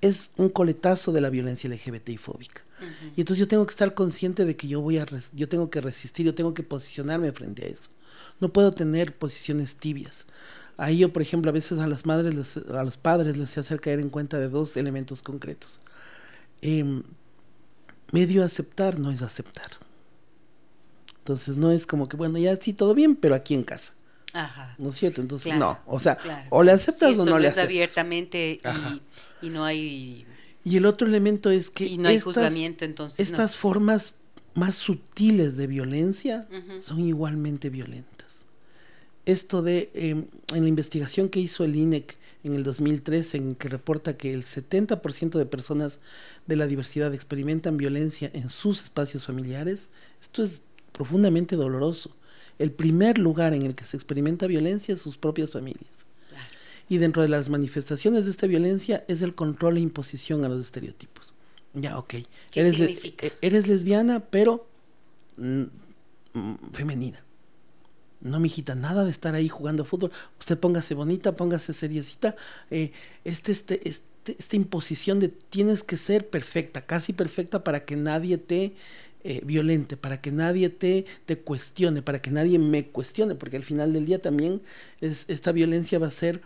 [0.00, 2.62] es un coletazo de la violencia LGBTI fóbica.
[3.16, 5.80] Y entonces yo tengo que estar consciente de que yo voy a yo tengo que
[5.80, 7.90] resistir, yo tengo que posicionarme frente a eso.
[8.40, 10.26] No puedo tener posiciones tibias.
[10.76, 14.00] Ahí yo, por ejemplo, a veces a las madres, a los padres les hacer caer
[14.00, 15.80] en cuenta de dos elementos concretos.
[16.60, 17.04] Em,
[18.10, 19.70] medio aceptar no es aceptar.
[21.18, 23.92] Entonces no es como que, bueno, ya sí, todo bien, pero aquí en casa.
[24.32, 24.74] Ajá.
[24.78, 25.20] ¿No es cierto?
[25.20, 25.78] Entonces, no.
[25.86, 26.18] O sea,
[26.50, 27.64] o le aceptas o no, le aceptas.
[27.64, 28.60] abiertamente
[29.42, 30.26] y, no hay...
[30.64, 31.86] Y el otro elemento es que...
[31.86, 33.28] Y no hay juzgamiento, entonces.
[33.28, 34.14] Estas formas
[34.54, 36.46] más sutiles de violencia
[36.84, 38.44] son igualmente violentas.
[39.26, 43.68] Esto de, em, en la investigación que hizo el INEC en el 2003, en que
[43.68, 46.00] reporta que el 70% de personas
[46.46, 49.90] de la diversidad experimentan violencia en sus espacios familiares,
[50.20, 52.16] esto es profundamente doloroso
[52.62, 56.06] el primer lugar en el que se experimenta violencia es sus propias familias.
[56.88, 60.62] Y dentro de las manifestaciones de esta violencia es el control e imposición a los
[60.62, 61.34] estereotipos.
[61.74, 62.14] Ya, ok.
[62.52, 63.26] ¿Qué eres, significa?
[63.26, 64.66] Eh, eres lesbiana, pero
[65.38, 65.62] mm,
[66.34, 67.24] mm, femenina.
[68.20, 70.12] No, mijita, nada de estar ahí jugando fútbol.
[70.38, 72.36] Usted póngase bonita, póngase seriecita.
[72.70, 72.92] Eh,
[73.24, 78.38] este, este, este, esta imposición de tienes que ser perfecta, casi perfecta para que nadie
[78.38, 78.74] te
[79.24, 83.62] eh, violente, para que nadie te, te cuestione, para que nadie me cuestione, porque al
[83.62, 84.62] final del día también
[85.00, 86.40] es, esta violencia va a ser,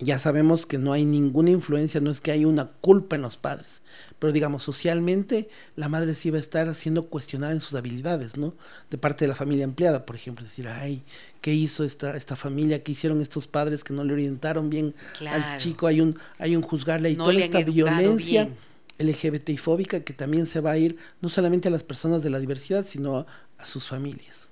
[0.00, 3.36] ya sabemos que no hay ninguna influencia, no es que hay una culpa en los
[3.36, 3.82] padres,
[4.18, 8.54] pero digamos, socialmente la madre sí va a estar siendo cuestionada en sus habilidades, ¿no?
[8.90, 11.04] De parte de la familia empleada, por ejemplo, decir, ay,
[11.40, 12.82] ¿qué hizo esta, esta familia?
[12.82, 14.96] ¿Qué hicieron estos padres que no le orientaron bien
[15.28, 15.86] al chico?
[15.86, 18.48] Hay un, hay un juzgarle y toda esta violencia.
[19.58, 22.86] Fóbica que también se va a ir no solamente a las personas de la diversidad,
[22.86, 23.26] sino a,
[23.64, 24.48] sus familias.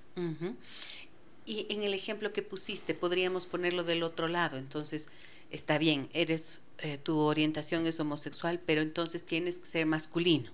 [1.44, 4.56] Y en el ejemplo que pusiste, podríamos ponerlo del otro lado.
[4.56, 5.08] Entonces,
[5.50, 10.50] está bien, eres eh, tu orientación es homosexual, pero entonces tienes que ser masculino.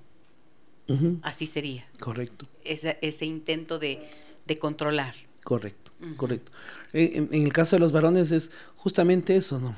[1.23, 1.87] Así sería.
[2.01, 2.47] Correcto.
[2.65, 3.99] Ese, ese intento de,
[4.47, 5.15] de, controlar.
[5.43, 6.53] Correcto, correcto.
[6.93, 9.75] En, en, el caso de los varones es justamente eso, ¿no?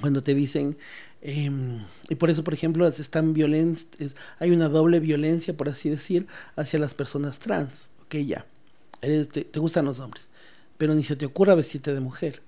[0.00, 0.78] Cuando te dicen,
[1.20, 3.34] Em, y por eso, por ejemplo, están
[4.38, 6.26] hay una doble violencia, por así decir,
[6.56, 7.90] hacia las personas trans.
[8.04, 8.46] Ok, ya,
[9.02, 10.30] eres, te, gustan los hombres,
[10.76, 12.42] pero ni se te ocurra vestirte de mujer.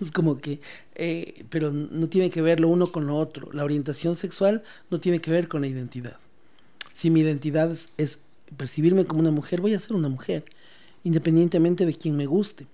[0.00, 0.60] Es como que,
[0.94, 3.52] eh, pero no tiene que ver lo uno con lo otro.
[3.52, 6.16] La orientación sexual no tiene que ver con la identidad.
[6.94, 8.18] Si mi identidad es
[8.56, 10.46] percibirme como una mujer, voy a ser una mujer,
[11.04, 12.66] independientemente de quién me guste.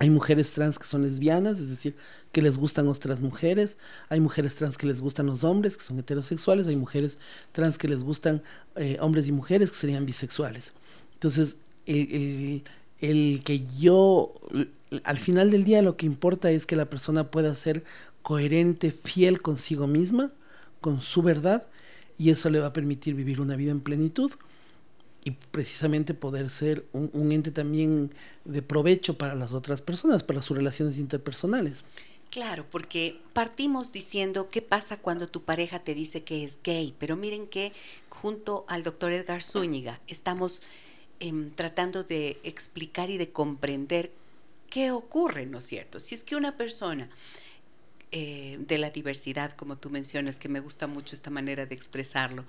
[0.00, 1.96] Hay mujeres trans que son lesbianas, es decir,
[2.30, 3.78] que les gustan otras mujeres.
[4.08, 6.68] Hay mujeres trans que les gustan los hombres, que son heterosexuales.
[6.68, 7.18] Hay mujeres
[7.50, 8.42] trans que les gustan
[8.76, 10.72] eh, hombres y mujeres, que serían bisexuales.
[11.14, 11.56] Entonces,
[11.86, 12.62] el,
[13.00, 14.34] el, que yo,
[15.02, 17.82] al final del día lo que importa es que la persona pueda ser
[18.22, 20.30] coherente, fiel consigo misma,
[20.80, 21.66] con su verdad,
[22.18, 24.30] y eso le va a permitir vivir una vida en plenitud
[25.24, 30.56] y precisamente poder ser un, ente también de provecho para las otras personas, para sus
[30.56, 31.84] relaciones interpersonales.
[32.30, 37.16] Claro, porque partimos diciendo qué pasa cuando tu pareja te dice que es gay, pero
[37.16, 37.72] miren que
[38.08, 40.62] junto al doctor Edgar Zúñiga estamos
[41.20, 44.12] em, tratando de explicar y de comprender
[44.70, 46.00] qué ocurre, ¿no es cierto?
[46.00, 47.08] Si es que una persona
[48.10, 52.44] eh, de la diversidad, como tú mencionas, que me gusta mucho esta manera de expresarlo,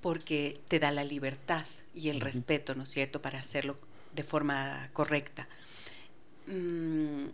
[0.00, 3.76] porque te da la libertad y el respeto, ¿no es cierto?, para hacerlo
[4.14, 5.48] de forma correcta.
[6.46, 7.26] Mm,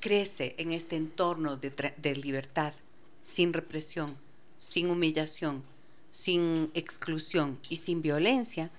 [0.00, 2.74] crece en este entorno de, de libertad,
[3.22, 4.16] sin represión,
[4.58, 5.62] sin humillación,
[6.10, 8.70] sin exclusión y sin violencia,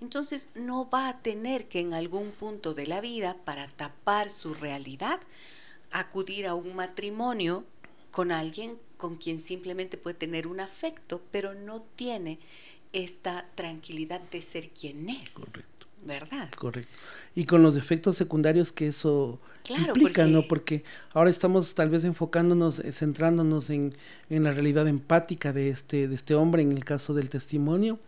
[0.00, 4.52] entonces no va a tener que en algún punto de la vida, para tapar su
[4.52, 5.20] realidad,
[5.92, 7.64] acudir a un matrimonio
[8.10, 12.38] con alguien con quien simplemente puede tener un afecto, pero no tiene
[12.92, 15.32] esta tranquilidad de ser quien es.
[15.32, 15.86] Correcto.
[16.04, 16.50] ¿Verdad?
[16.56, 16.90] Correcto.
[17.34, 19.38] Y con los efectos secundarios que eso
[19.68, 20.42] implica, ¿no?
[20.42, 20.82] Porque
[21.14, 23.94] ahora estamos tal vez enfocándonos, eh, centrándonos en,
[24.28, 28.00] en, la realidad empática de este, de este hombre en el caso del testimonio,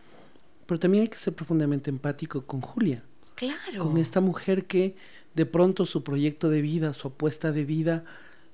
[0.67, 3.03] pero también hay que ser profundamente empático con Julia.
[3.37, 3.85] Claro.
[3.85, 4.97] Con esta mujer que
[5.35, 8.05] de pronto su proyecto de vida, su apuesta de vida,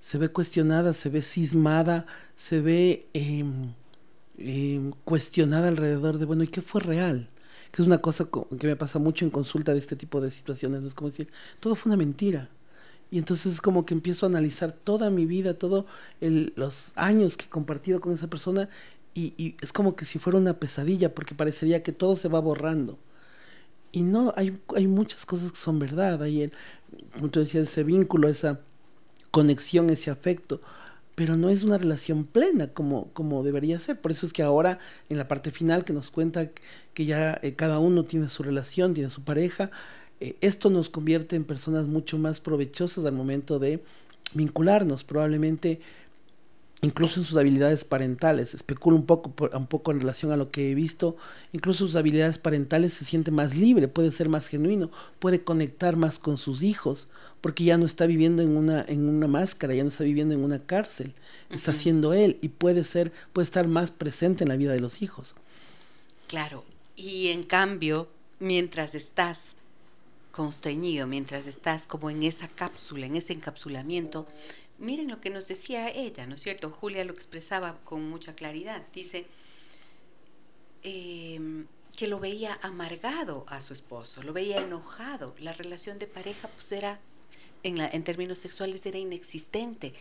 [0.00, 2.06] se ve cuestionada, se ve cismada,
[2.36, 3.44] se ve eh,
[4.40, 7.28] eh, cuestionada alrededor de, bueno, ¿y qué fue real?
[7.72, 8.26] Que es una cosa
[8.58, 10.88] que me pasa mucho en consulta de este tipo de situaciones, ¿no?
[10.88, 11.28] es como decir,
[11.60, 12.48] todo fue una mentira.
[13.10, 15.84] Y entonces es como que empiezo a analizar toda mi vida, todos
[16.20, 18.68] los años que he compartido con esa persona
[19.14, 22.98] y, es como que si fuera una pesadilla porque parecería que todo se va borrando.
[23.92, 26.22] Y no, hay, hay muchas cosas que son verdad.
[26.22, 26.52] Hay, el,
[27.14, 28.60] como tú decías, ese vínculo, esa
[29.32, 30.60] conexión, ese afecto
[31.14, 34.00] pero no es una relación plena como, como debería ser.
[34.00, 36.50] Por eso es que ahora, en la parte final que nos cuenta
[36.94, 39.70] que ya eh, cada uno tiene su relación, tiene su pareja,
[40.20, 43.82] eh, esto nos convierte en personas mucho más provechosas al momento de
[44.34, 45.04] vincularnos.
[45.04, 45.80] Probablemente
[46.82, 48.54] incluso en sus habilidades parentales.
[48.54, 51.16] Especulo un poco, un poco en relación a lo que he visto.
[51.52, 56.18] Incluso sus habilidades parentales se siente más libre, puede ser más genuino, puede conectar más
[56.18, 57.08] con sus hijos,
[57.40, 60.42] porque ya no está viviendo en una, en una máscara, ya no está viviendo en
[60.42, 61.14] una cárcel.
[61.50, 65.02] Está siendo él y puede ser, puede estar más presente en la vida de los
[65.02, 65.34] hijos.
[66.28, 66.64] Claro.
[66.96, 68.08] Y en cambio,
[68.38, 69.56] mientras estás
[70.32, 74.26] constreñido, mientras estás como en esa cápsula, en ese encapsulamiento,
[74.80, 76.70] miren lo que nos decía ella, ¿no es cierto?
[76.70, 78.82] Julia lo expresaba con mucha claridad.
[78.92, 79.26] Dice
[80.82, 81.66] em,
[81.96, 85.34] que lo veía amargado a su esposo, lo veía enojado.
[85.38, 86.98] La relación de pareja pues era,
[87.62, 89.92] en, la, en términos sexuales, era inexistente.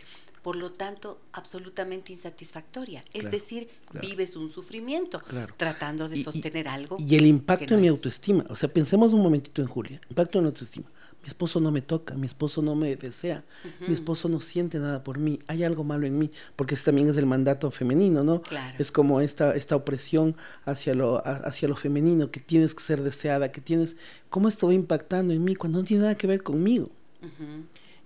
[0.42, 3.04] Por lo tanto, absolutamente insatisfactoria.
[3.12, 3.68] Es decir,
[4.00, 5.22] vives un sufrimiento
[5.58, 6.96] tratando de sostener algo.
[6.98, 8.46] Y el impacto en mi autoestima.
[8.48, 10.00] O sea, pensemos un momentito en Julia.
[10.08, 10.90] Impacto en la autoestima
[11.22, 13.44] mi esposo no me toca, mi esposo no me desea,
[13.86, 17.08] mi esposo no siente nada por mí, hay algo malo en mí, porque ese también
[17.08, 18.42] es el mandato femenino, ¿no?
[18.78, 23.52] Es como esta, esta opresión hacia lo, hacia lo femenino, que tienes que ser deseada,
[23.52, 23.96] que tienes,
[24.30, 26.90] ¿cómo esto va impactando en mí cuando no tiene nada que ver conmigo?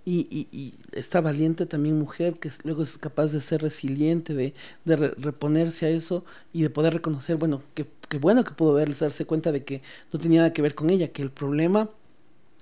[0.05, 4.55] y, y, y, esta valiente también mujer que luego es capaz de ser resiliente, de,
[4.85, 7.87] de reponerse a eso y de poder reconocer, bueno, que,
[8.19, 11.23] bueno que pudo darse cuenta de que no tenía nada que ver con ella, que
[11.23, 11.91] el problema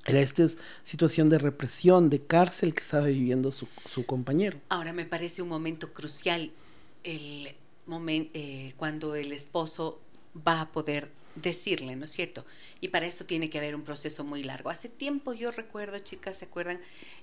[0.04, 0.48] era esta
[0.84, 4.58] situación de represión, de cárcel que estaba viviendo su, su compañero.
[4.68, 6.50] Ahora me parece un momento crucial
[7.04, 7.54] el
[7.86, 10.00] momento eh, cuando el esposo
[10.46, 12.44] va a poder decirle, ¿no es cierto?
[12.80, 14.70] Y para eso tiene que haber un proceso muy largo.
[14.70, 16.80] Hace tiempo yo recuerdo, chicas, ¿se acuerdan?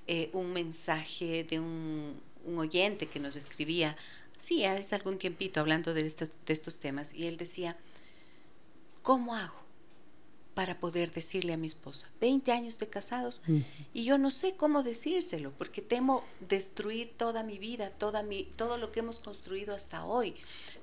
[0.08, 3.96] Eh, un mensaje de un, un, oyente que nos escribía,
[4.40, 7.78] sí, hace algún tiempito hablando de, de estos temas, y él decía,
[9.04, 9.59] ¿cómo hago?
[10.54, 12.10] Para poder decirle a mi esposa.
[12.20, 13.42] 20 años de casados
[13.94, 18.78] y yo no sé cómo decírselo porque temo destruir toda mi vida, toda mi, todo
[18.78, 20.36] lo que hemos construido hasta hoy,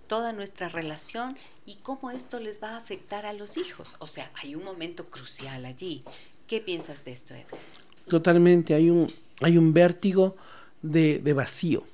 [0.06, 1.36] toda nuestra relación
[1.66, 3.96] y cómo esto les va a afectar a los hijos.
[3.98, 6.02] O sea, hay un momento crucial allí.
[6.46, 7.60] ¿Qué piensas de esto, Edgar?
[8.08, 10.36] Totalmente, hay un, hay un vértigo
[10.80, 11.84] de, vacío.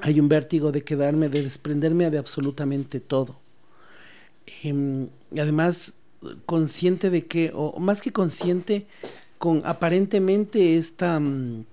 [0.00, 3.36] Hay un vértigo de quedarme, de desprenderme de absolutamente todo.
[4.62, 5.92] Em, y además
[6.46, 8.86] consciente de que, o más que consciente,
[9.38, 11.64] con aparentemente esta, mm,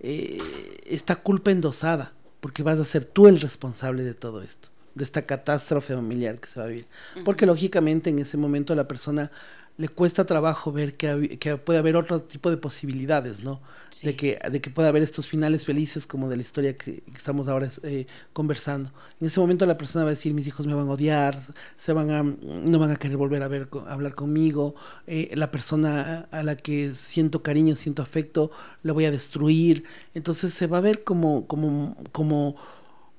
[0.00, 0.38] eh,
[0.86, 5.22] esta culpa endosada, porque vas a ser tú el responsable de todo esto, de esta
[5.22, 6.86] catástrofe familiar que se va a vivir.
[7.24, 9.30] Porque lógicamente en ese momento la persona
[9.78, 13.60] le cuesta trabajo ver que, que, puede haber otro tipo de posibilidades, ¿no?
[14.02, 17.48] De, que, de que pueda haber estos finales felices como de la historia que, estamos
[17.48, 18.90] ahora eh, conversando.
[19.20, 21.38] En ese momento la persona va a decir, mis hijos me van a odiar,
[21.76, 24.74] se van a, no van a querer volver a, ver, a hablar conmigo,
[25.06, 28.50] eh, la persona a la que siento cariño, siento afecto,
[28.82, 29.84] la voy a destruir.
[30.14, 32.56] Entonces se va a ver como, como, como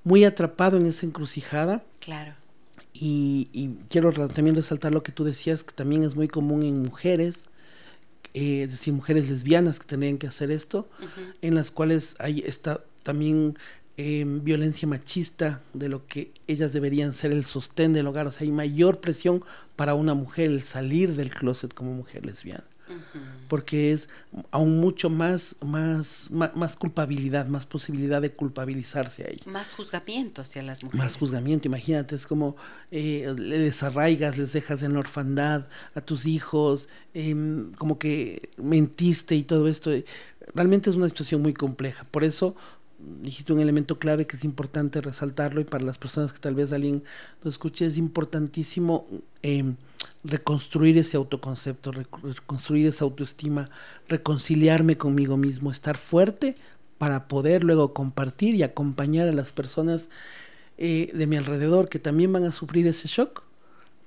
[0.03, 1.83] muy atrapado en esa encrucijada.
[1.99, 2.36] Claro
[2.99, 7.45] y, quiero también resaltar lo que tú decías, que también es muy común en mujeres,
[8.33, 10.89] eh, es decir, mujeres lesbianas que tendrían que hacer esto,
[11.41, 13.57] en las cuales hay está también
[13.97, 18.45] em, violencia machista de lo que ellas deberían ser el sostén del hogar, o sea,
[18.45, 19.43] hay mayor presión
[19.75, 22.65] para una mujer el salir del closet como mujer lesbiana
[23.47, 24.09] porque es
[24.51, 29.43] aún mucho más, más, más, culpabilidad, más posibilidad de culpabilizarse a ella.
[29.45, 31.05] Más juzgamiento hacia las mujeres.
[31.05, 32.55] Más juzgamiento, imagínate, es como
[32.91, 39.35] eh, les arraigas, les dejas en la orfandad a tus hijos, em, como que mentiste
[39.35, 39.91] y todo esto.
[40.53, 42.55] Realmente es una situación muy compleja, por eso
[43.21, 46.73] dijiste un elemento clave que es importante resaltarlo y para las personas que tal vez
[46.73, 47.03] alguien
[47.43, 49.05] lo escuche es importantísimo
[49.43, 49.75] eh,
[50.23, 53.69] reconstruir ese autoconcepto, reconstruir esa autoestima,
[54.07, 56.55] reconciliarme conmigo mismo, estar fuerte
[56.97, 60.09] para poder luego compartir y acompañar a las personas
[60.77, 63.43] eh, de mi alrededor que también van a sufrir ese shock.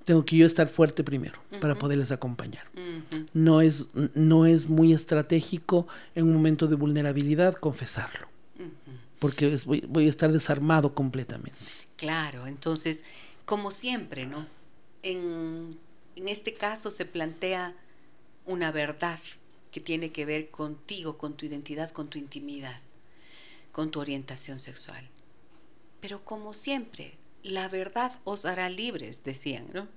[0.04, 2.64] Tengo que yo estar fuerte primero para poderles acompañar.
[3.34, 8.26] no, es, no es muy estratégico en un momento de vulnerabilidad confesarlo,
[9.18, 11.58] porque voy, voy a estar desarmado completamente.
[11.96, 13.04] Claro, entonces,
[13.44, 14.46] como siempre, ¿no?
[15.02, 15.76] En
[16.20, 17.74] en este caso se plantea
[18.44, 19.18] una verdad
[19.70, 22.78] que tiene que ver contigo, con tu identidad, con tu intimidad,
[23.72, 25.08] con tu orientación sexual.
[26.00, 29.88] Pero como siempre, la verdad os hará libres, decían, ¿no?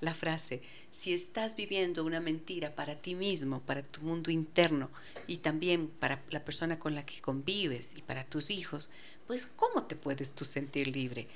[0.00, 0.62] La frase,
[0.92, 4.88] si estás viviendo una mentira para ti mismo, para tu mundo interno
[5.26, 8.88] y también para la persona con la que convives y para tus hijos,
[9.26, 11.26] pues ¿cómo te puedes tú sentir libre?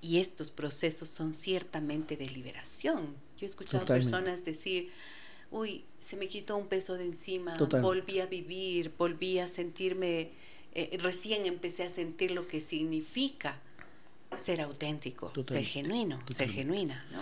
[0.00, 3.29] Y estos procesos son ciertamente de liberación.
[3.40, 4.90] Yo he escuchado personas decir,
[5.50, 10.28] uy, se me quitó un peso de encima, volví a vivir, volví a sentirme,
[10.74, 13.58] eh, recién empecé a sentir lo que significa
[14.36, 17.20] ser auténtico, ser genuino, ser genuina, ¿no?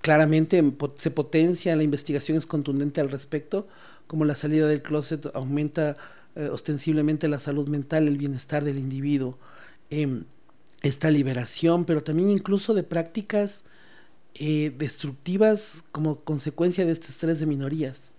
[0.00, 0.62] Claramente
[0.96, 3.68] se potencia, la investigación es contundente al respecto,
[4.06, 5.98] como la salida del closet aumenta
[6.36, 9.38] eh, ostensiblemente la salud mental, el bienestar del individuo.
[9.90, 10.24] Em,
[10.80, 13.64] esta liberación, pero también incluso de prácticas
[14.34, 18.10] eh, destructivas como consecuencia de este estrés de minorías.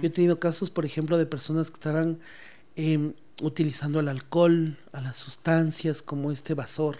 [0.00, 2.20] Yo he tenido casos, por ejemplo, de personas que estaban
[2.74, 3.12] em,
[3.42, 6.96] utilizando el alcohol, a las sustancias como este vasor.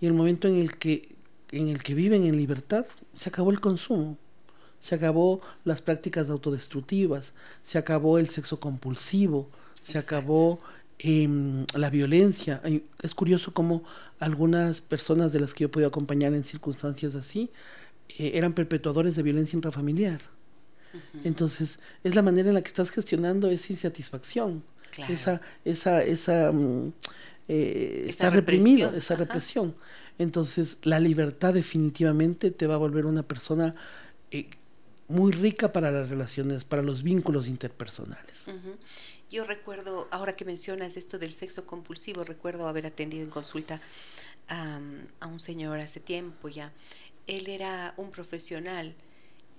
[0.00, 1.16] Y el momento en el que
[1.52, 4.16] en el que viven en libertad, se acabó el consumo,
[4.80, 10.60] se acabó las prácticas autodestructivas, se acabó el sexo compulsivo, se acabó
[10.98, 12.60] em, la violencia.
[13.02, 13.84] Es curioso cómo
[14.22, 17.50] algunas personas de las que yo he podido acompañar en circunstancias así
[18.18, 20.20] eh, eran perpetuadores de violencia intrafamiliar.
[21.24, 24.62] Entonces, es la manera en la que estás gestionando esa insatisfacción,
[25.08, 26.92] esa, esa, esa, mm,
[27.48, 29.74] eh, está reprimido, esa represión.
[30.18, 33.74] Entonces, la libertad definitivamente te va a volver una persona
[34.30, 34.50] eh,
[35.12, 38.36] muy rica para las relaciones, para los vínculos interpersonales.
[39.30, 43.80] Yo recuerdo, ahora que mencionas esto del sexo compulsivo, recuerdo haber atendido en consulta
[44.48, 46.72] a un señor hace tiempo ya.
[47.26, 48.94] Él era un profesional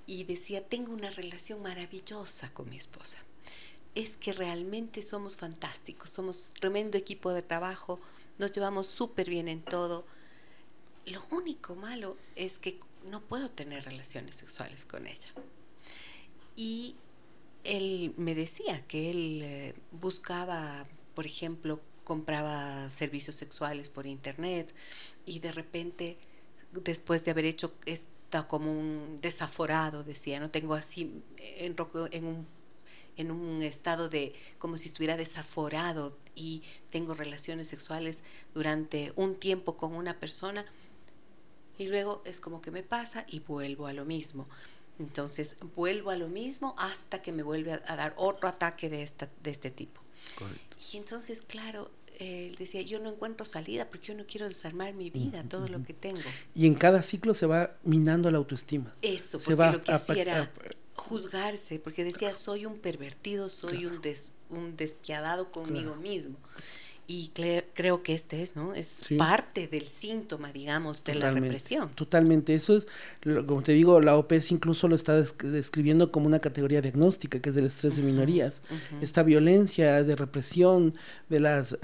[0.05, 3.17] y decía, tengo una relación maravillosa con mi esposa.
[3.95, 7.99] Es que realmente somos fantásticos, somos tremendo equipo de trabajo,
[8.37, 10.05] nos llevamos súper bien en todo.
[11.05, 15.27] Lo único malo es que no puedo tener relaciones sexuales con ella.
[16.55, 16.95] Y
[17.63, 24.73] él me decía que él eh, buscaba, por ejemplo, compraba servicios sexuales por internet
[25.25, 26.17] y de repente,
[26.71, 32.47] después de haber hecho está como un desaforado, decía, no tengo así en un
[33.15, 38.23] en un estado de como si estuviera desaforado y tengo relaciones sexuales
[38.53, 40.65] durante un tiempo con una persona
[41.77, 44.47] y luego es como que me pasa y vuelvo a lo mismo.
[44.99, 49.27] Entonces vuelvo a lo mismo hasta que me vuelve a, dar otro ataque de, esta,
[49.41, 50.01] de este tipo.
[50.93, 55.09] Y entonces, claro, él decía, yo no encuentro salida porque yo no quiero desarmar mi
[55.09, 56.21] vida, todo lo que tengo.
[56.53, 58.93] Y en cada ciclo se va minando la autoestima.
[59.01, 60.51] Eso, porque lo que hacía era
[60.95, 63.99] juzgarse, porque decía, soy un pervertido, soy un,
[64.49, 66.37] un despiadado conmigo mismo
[67.13, 67.31] y
[67.73, 68.73] creo que este es, ¿no?
[68.73, 71.89] Es parte del síntoma, digamos, de la represión.
[71.89, 72.87] Totalmente, eso es,
[73.45, 77.55] como te digo, la OPS incluso lo está describiendo como una categoría diagnóstica, que es
[77.55, 78.63] del estrés de minorías.
[78.99, 80.95] Esta violencia de represión
[81.29, 81.77] de las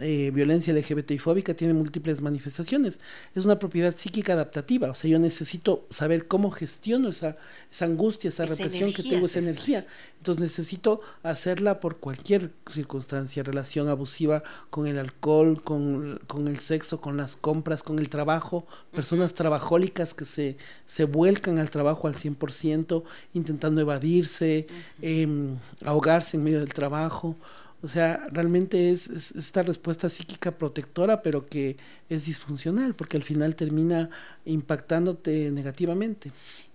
[0.00, 2.98] eh, violencia LGBTI fóbica tiene múltiples manifestaciones.
[3.34, 7.36] Es una propiedad psíquica adaptativa, o sea, yo necesito saber cómo gestiono esa,
[7.70, 9.86] esa angustia, esa, represión que tengo, esa energía.
[10.18, 16.18] Entonces necesito hacerla por cualquier circunstancia, relación abusiva con el alcohol, con,
[16.48, 21.70] el sexo, con las compras, con el trabajo, personas trabajólicas que se, se vuelcan al
[21.70, 24.66] trabajo al 100%, intentando evadirse,
[25.02, 27.36] em, ahogarse en medio del trabajo.
[27.84, 31.76] O sea, realmente es, esta respuesta psíquica protectora, pero que
[32.08, 34.08] es disfuncional, porque al final termina
[34.46, 36.32] impactándote negativamente.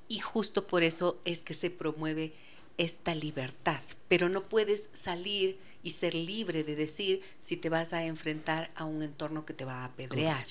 [0.07, 2.33] Y justo por eso es que se promueve
[2.77, 8.05] esta libertad, pero no puedes salir y ser libre de decir si te vas a
[8.05, 10.45] enfrentar a un entorno que te va a apedrear.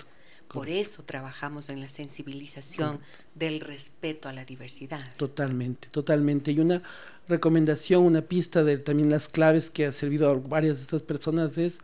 [0.52, 3.00] Por eso trabajamos en la sensibilización
[3.34, 5.00] del respeto a la diversidad.
[5.16, 6.52] Totalmente, totalmente.
[6.52, 6.82] Y una
[7.28, 11.58] recomendación, una pista de también las claves que ha servido a varias de estas personas
[11.58, 11.80] es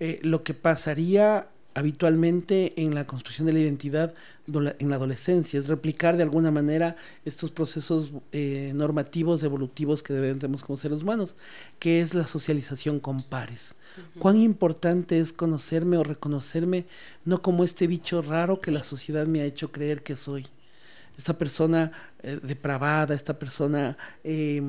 [0.00, 4.14] eh, lo que pasaría habitualmente en la construcción de la identidad
[4.46, 10.64] en la adolescencia, es replicar de alguna manera estos procesos eh, normativos, evolutivos que debemos
[10.64, 11.36] como seres humanos,
[11.78, 13.76] que es la socialización con pares.
[14.18, 16.86] Cuán importante es conocerme o reconocerme
[17.24, 20.46] no como este bicho raro que la sociedad me ha hecho creer que soy,
[21.18, 21.90] esta persona
[22.22, 24.62] eh, depravada, esta persona eh,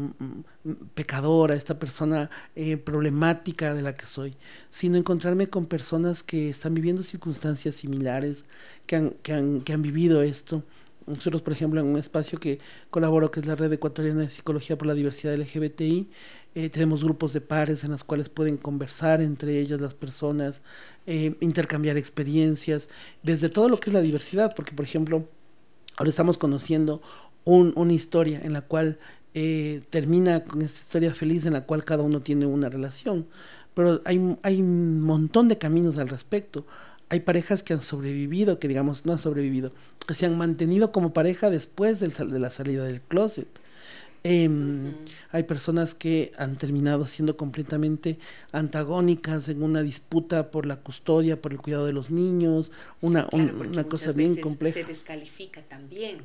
[0.96, 4.36] pecadora, esta persona eh, problemática de la que soy,
[4.72, 8.46] sino encontrarme con personas que están viviendo circunstancias similares,
[8.88, 10.64] que han, que han, que han vivido esto,
[11.06, 12.60] nosotros, por ejemplo, en un espacio que
[12.92, 16.10] colaboro, que es la Red Ecuatoriana de Psicología por la Diversidad LGBTI,
[16.72, 20.62] tenemos grupos de pares en los cuales pueden conversar entre ellas las personas,
[21.08, 22.90] intercambiar experiencias,
[23.24, 25.28] desde todo lo que es la diversidad, porque, por ejemplo,
[26.00, 27.02] ahora estamos conociendo
[27.44, 29.00] una historia en la cual
[29.34, 33.28] eh, termina con esta historia feliz en la cual cada uno tiene una relación.
[33.74, 36.66] Pero hay, hay un montón de caminos al respecto.
[37.10, 39.72] Hay parejas que han sobrevivido, que digamos no han sobrevivido,
[40.08, 43.48] que se han mantenido como pareja después del, de la salida del closet.
[44.24, 44.94] Em,
[45.32, 48.20] hay personas que han terminado siendo completamente
[48.52, 53.84] antagónicas en una disputa por la custodia, por el cuidado de los niños, una, una
[53.86, 54.80] cosa bien compleja.
[54.80, 56.20] Se descalifica también,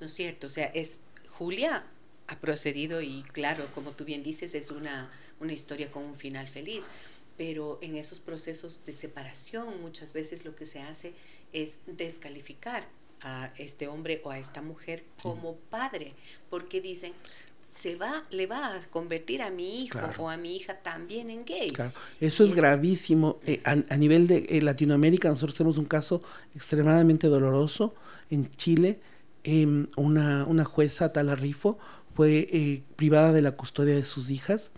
[0.00, 0.46] ¿no es cierto?
[0.46, 1.84] O sea, es Julia
[2.28, 5.10] ha procedido y claro, como tú bien dices, es una,
[5.40, 6.88] una historia con un final feliz.
[7.36, 11.12] Pero en esos procesos de separación muchas veces lo que se hace
[11.52, 12.88] es descalificar
[13.22, 16.14] a este hombre o a esta mujer como padre,
[16.50, 17.12] porque dicen,
[17.74, 21.44] se va, le va a convertir a mi hijo o a mi hija también en
[21.44, 21.72] gay.
[22.20, 23.38] Eso es, gravísimo.
[23.46, 26.22] Eh, a, nivel de eh, Latinoamérica, nosotros tenemos un caso
[26.54, 27.94] extremadamente doloroso
[28.30, 28.98] en Chile.
[29.44, 31.78] Em, una, una jueza, Tala Rifo,
[32.16, 34.70] fue eh, privada de la custodia de sus hijas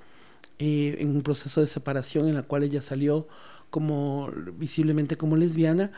[0.59, 3.29] eh, en un proceso de separación en la cual ella salió
[3.71, 5.93] como visiblemente como lesbiana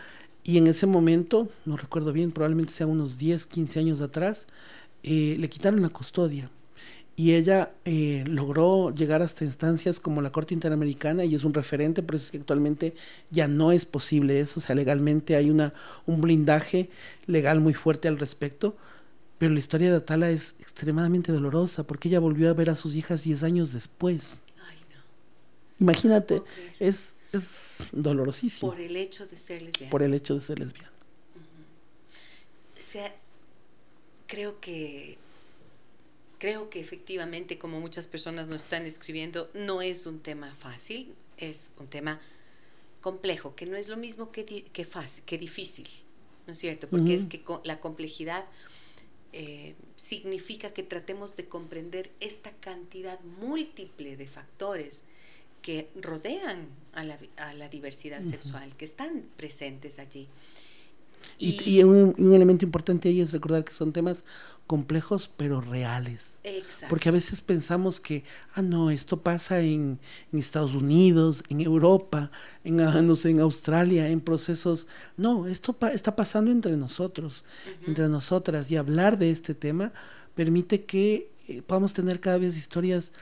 [0.45, 4.47] y en ese momento, no recuerdo bien, probablemente sea unos 10, 15 años atrás,
[5.03, 6.51] eh, le quitaron la custodia
[7.21, 12.15] y ella logró llegar hasta instancias como la Corte Interamericana y es un referente, por
[12.15, 12.95] eso es que actualmente
[13.31, 15.75] ya no es posible eso, o sea, legalmente hay una,
[16.07, 16.89] un blindaje
[17.27, 18.75] legal muy fuerte al respecto,
[19.37, 22.95] pero la historia de Atala es extremadamente dolorosa porque ella volvió a ver a sus
[22.95, 24.41] hijas 10 años después.
[24.67, 25.03] Ay, no.
[25.79, 26.41] Imagínate,
[26.79, 28.71] es, es dolorosísimo.
[28.71, 29.91] Por el hecho de ser lesbiana.
[29.91, 30.93] Por el hecho de ser lesbiana.
[32.79, 33.15] O sea,
[34.27, 35.19] creo que
[36.41, 41.71] creo que efectivamente, como muchas personas nos están escribiendo, no es un tema fácil, es
[41.79, 42.19] un tema
[43.03, 45.87] complejo, que no es lo mismo que, que, fácil, que difícil,
[46.47, 46.89] ¿no es cierto?
[46.89, 48.47] Porque es que la complejidad
[49.35, 55.05] eh, significa que tratemos de comprender esta cantidad múltiple de factores
[55.63, 60.29] que rodean a la, a la diversidad sexual, que están presentes allí.
[61.39, 64.25] Y, un, elemento importante ahí es recordar que son temas
[64.67, 66.39] complejos pero reales.
[66.89, 69.99] Porque a veces pensamos que, ah, no, esto pasa en,
[70.33, 72.31] Estados Unidos, en Europa,
[72.63, 74.87] en, ah, no sé, en Australia, en procesos.
[75.17, 77.45] No, esto está pasando entre nosotros,
[77.87, 78.71] entre nosotras.
[78.71, 79.93] Y hablar de este tema
[80.35, 83.13] permite que eh, podamos tener cada vez historias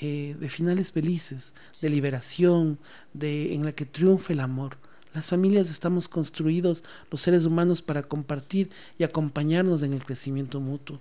[0.00, 2.78] eh, de finales felices, de liberación,
[3.12, 4.78] de, en la que triunfe el amor.
[5.12, 11.00] Las familias estamos construidos, los seres humanos, para compartir y acompañarnos en el crecimiento mutuo.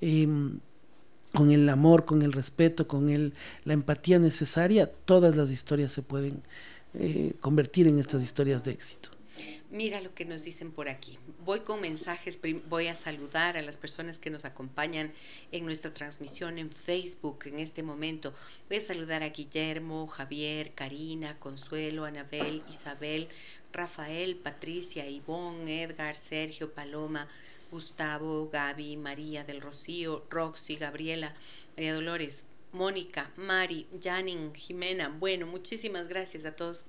[0.00, 0.60] Em,
[1.32, 6.02] con el amor, con el respeto, con el, la empatía necesaria, todas las historias se
[6.02, 6.42] pueden
[6.94, 9.10] eh, convertir en estas historias de éxito.
[9.70, 11.18] Mira lo que nos dicen por aquí.
[11.44, 12.38] Voy con mensajes,
[12.68, 15.12] voy a saludar a las personas que nos acompañan
[15.50, 18.34] en nuestra transmisión en Facebook en este momento.
[18.68, 23.28] Voy a saludar a Guillermo, Javier, Karina, Consuelo, Anabel, Isabel,
[23.72, 27.28] Rafael, Patricia, Ivonne, Edgar, Sergio, Paloma,
[27.70, 31.34] Gustavo, Gaby, María del Rocío, Roxy, Gabriela,
[31.76, 35.08] María Dolores, Mónica, Mari, Janin, Jimena.
[35.08, 36.84] Bueno, muchísimas gracias a todos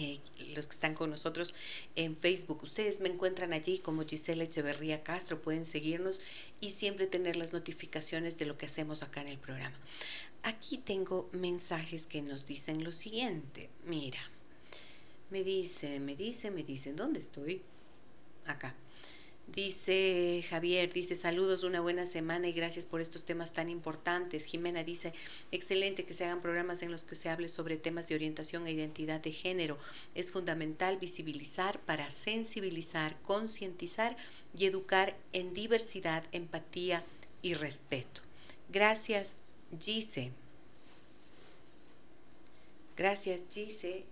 [0.00, 0.20] eh,
[0.54, 1.56] los que están con nosotros
[1.96, 2.62] en Facebook.
[2.62, 6.20] Ustedes me encuentran allí como Gisela Echeverría Castro, pueden seguirnos
[6.60, 9.76] y siempre tener las notificaciones de lo que hacemos acá en el programa.
[10.44, 13.70] Aquí tengo mensajes que nos dicen lo siguiente.
[13.86, 14.20] Mira,
[15.30, 17.62] me dice, me dice, me dicen, ¿dónde estoy?
[18.46, 18.76] Acá.
[19.54, 24.44] Dice Javier, dice saludos, una buena semana y gracias por estos temas tan importantes.
[24.44, 25.14] Jimena dice,
[25.50, 28.72] excelente que se hagan programas en los que se hable sobre temas de orientación e
[28.72, 29.78] identidad de género.
[30.14, 34.16] Es fundamental visibilizar para sensibilizar, concientizar
[34.56, 37.02] y educar en diversidad, empatía
[37.40, 38.20] y respeto.
[38.68, 39.34] Gracias,
[39.80, 40.30] Gise.
[42.96, 44.04] Gracias, Gise.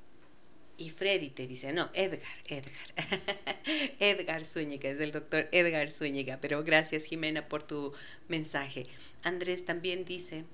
[0.78, 2.72] Y Freddy te dice, no, Edgar, Edgar.
[3.98, 7.94] Edgar Zúñiga, es el doctor Edgar Zúñiga, pero gracias Jimena por tu
[8.28, 8.86] mensaje.
[9.22, 10.44] Andrés también dice,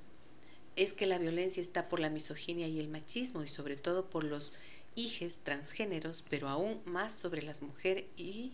[0.76, 4.22] es que la violencia está por la misoginia y el machismo y sobre todo por
[4.22, 4.52] los
[4.94, 8.52] hijes transgéneros, pero aún más sobre las mujeres y,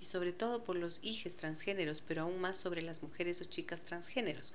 [0.00, 3.82] y sobre todo por los hijes transgéneros, pero aún más sobre las mujeres o chicas
[3.82, 4.54] transgéneros.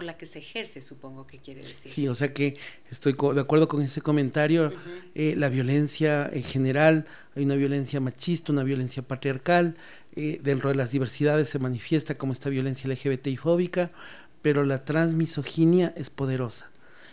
[0.00, 1.92] Por la que se ejerce, supongo que quiere decir.
[1.92, 2.56] Sí, o sea que
[2.90, 4.72] estoy de acuerdo con ese comentario.
[5.14, 7.04] Eh, la violencia en general,
[7.36, 9.76] hay una violencia machista, una violencia patriarcal,
[10.16, 13.90] eh, dentro de las diversidades se manifiesta como esta violencia LGBTI fóbica,
[14.40, 16.70] pero la transmisoginia es poderosa.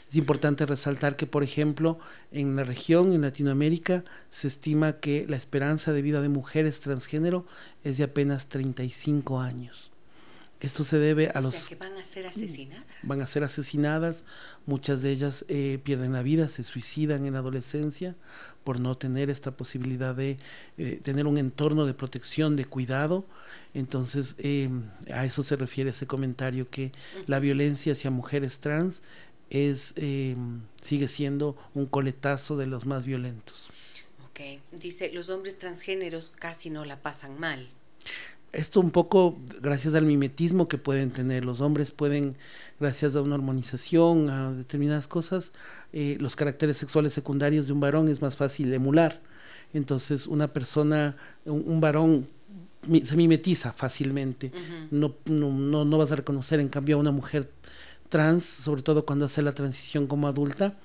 [0.09, 1.99] Es importante resaltar que, por ejemplo,
[2.31, 7.45] en la región, en Latinoamérica, se estima que la esperanza de vida de mujeres transgénero
[7.83, 9.91] es de apenas 35 años.
[10.59, 11.51] Esto se debe a o los...
[11.51, 12.85] Sea que van a ser asesinadas.
[13.03, 14.25] Van a ser asesinadas,
[14.65, 18.15] muchas de ellas eh, pierden la vida, se suicidan en la adolescencia
[18.63, 20.39] por no tener esta posibilidad de
[20.77, 23.25] eh, tener un entorno de protección, de cuidado.
[23.75, 24.69] Entonces, eh,
[25.13, 26.91] a eso se refiere ese comentario que
[27.27, 29.03] la violencia hacia mujeres trans
[29.49, 29.93] es
[30.83, 33.69] sigue siendo un coletazo de los más violentos.
[34.29, 37.67] Ok, dice, los hombres transgéneros casi no la pasan mal
[38.57, 41.45] esto un poco gracias al mimetismo que pueden tener.
[41.45, 42.35] Los hombres pueden,
[42.79, 45.53] gracias a una hormonización, a determinadas cosas,
[45.93, 49.21] eh, los caracteres sexuales secundarios de un varón es más fácil emular.
[49.75, 52.27] Entonces, una persona, un, varón
[53.03, 54.51] se mimetiza fácilmente.
[54.89, 57.51] no, no, no, vas a reconocer, en cambio, a una mujer
[58.09, 60.75] trans, sobre todo cuando hace la transición como adulta,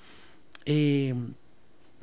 [0.65, 1.15] eh,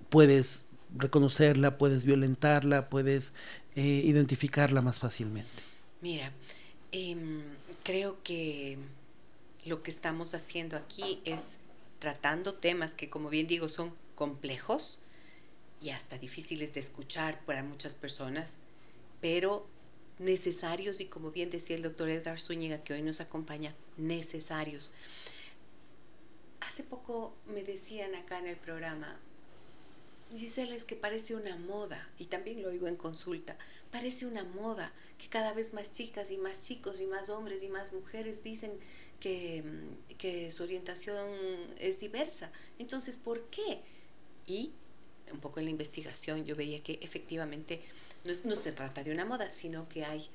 [0.09, 3.33] puedes reconocerla, puedes violentarla, puedes
[3.77, 5.63] eh, identificarla más fácilmente.
[6.01, 6.33] Mira,
[6.93, 7.43] em,
[7.83, 8.79] creo que
[9.65, 11.59] lo que estamos haciendo aquí es
[11.99, 14.99] tratando temas que, como bien digo, son complejos
[15.81, 18.59] y hasta difíciles de escuchar para muchas personas,
[19.21, 19.67] pero
[20.19, 24.93] necesarios y como bien decía el doctor Edgar Zúñiga, que hoy nos acompaña, necesarios.
[26.61, 29.19] Hace poco me decían acá en el programa,
[30.41, 33.57] Gisela, es que parece una moda, y también lo oigo en consulta,
[33.93, 37.69] parece una moda que cada vez más chicas y más chicos y más hombres y
[37.69, 38.73] más mujeres dicen
[39.21, 41.29] que, mm, que su orientación
[41.79, 42.51] es diversa.
[42.79, 43.81] Entonces, ¿por qué?
[44.47, 44.73] Y
[45.31, 47.81] un poco en la investigación yo veía que efectivamente
[48.25, 50.29] no, no se trata de una moda, sino que hay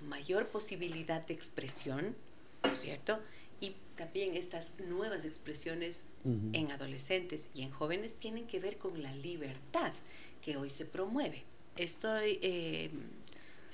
[0.00, 2.16] mayor posibilidad de expresión,
[2.62, 3.20] ¿no es cierto?
[3.60, 6.04] Y también estas nuevas expresiones
[6.52, 9.92] en adolescentes y en jóvenes tienen que ver con la libertad
[10.40, 11.44] que hoy se promueve.
[11.76, 12.90] Estoy, eh,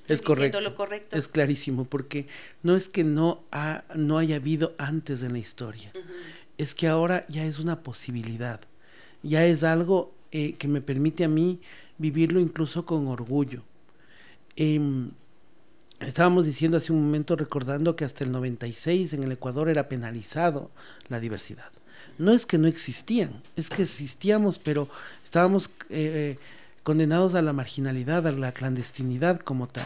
[0.07, 1.17] es correcto, lo correcto.
[1.17, 2.27] Es clarísimo, porque
[2.63, 5.91] no es que no, ha, no haya habido antes en la historia,
[6.57, 8.61] es que ahora ya es una posibilidad,
[9.23, 11.59] ya es algo eh, que me permite a mí
[11.97, 13.63] vivirlo incluso con orgullo.
[14.55, 15.11] Em,
[16.01, 20.71] Estábamos diciendo hace un momento, recordando que hasta el 96 en el Ecuador era penalizado
[21.09, 21.71] la diversidad.
[22.17, 24.89] No es que no existían, es que existíamos, pero
[25.23, 26.37] estábamos eh,
[26.81, 29.85] condenados a la marginalidad, a la clandestinidad como tal.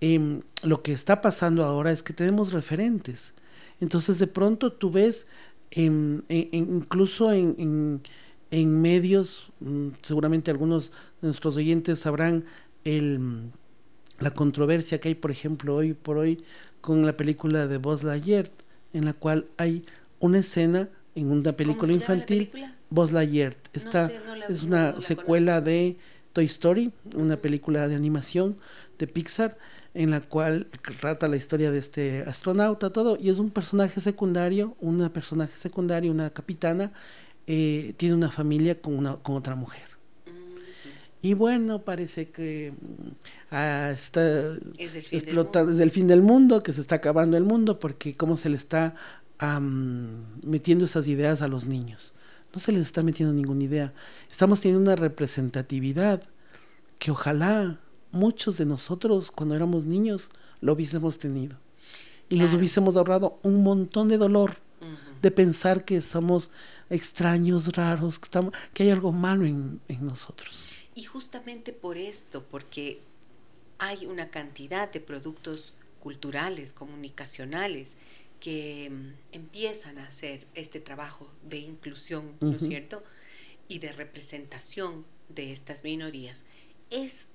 [0.00, 3.32] Em, lo que está pasando ahora es que tenemos referentes.
[3.80, 5.28] Entonces de pronto tú ves,
[5.70, 8.02] incluso en,
[8.50, 10.90] en medios, mm, seguramente algunos
[11.22, 12.44] de nuestros oyentes sabrán
[12.84, 13.52] el
[14.20, 16.44] la controversia que hay, por ejemplo, hoy por hoy
[16.80, 18.50] con la película de Buzz Lightyear,
[18.92, 19.84] en la cual hay
[20.18, 22.50] una escena en una película infantil,
[22.90, 23.56] Buzz Lightyear.
[23.72, 24.10] Esta
[24.48, 25.96] es una secuela de
[26.32, 28.56] Toy Story, una película de animación
[28.98, 29.56] de Pixar,
[29.94, 30.68] en la cual
[31.00, 36.10] trata la historia de este astronauta, todo, y es un personaje secundario, una personaje secundaria,
[36.10, 36.92] una capitana,
[37.46, 39.89] eh, tiene una familia con, una, con otra mujer.
[41.22, 43.08] Y bueno, parece que mm,
[43.50, 48.14] ah, está explotando desde el fin del mundo, que se está acabando el mundo, porque
[48.14, 48.94] cómo se le está
[50.42, 52.12] metiendo esas ideas a los niños.
[52.54, 53.92] No se les está metiendo ninguna idea.
[54.30, 56.22] Estamos teniendo una representatividad
[56.98, 57.78] que ojalá
[58.12, 60.28] muchos de nosotros cuando éramos niños
[60.60, 61.56] lo hubiésemos tenido.
[62.28, 64.56] Y nos hubiésemos ahorrado un montón de dolor
[65.22, 66.50] de pensar que somos
[66.90, 70.69] extraños, raros, que, estamos, que hay algo malo en nosotros.
[71.00, 73.00] Y justamente por esto, porque
[73.78, 77.96] hay una cantidad de productos culturales, comunicacionales,
[78.38, 83.02] que mm, empiezan a hacer este trabajo de inclusión, ¿no es cierto?
[83.66, 86.44] Y de representación de estas minorías,
[86.90, 87.28] es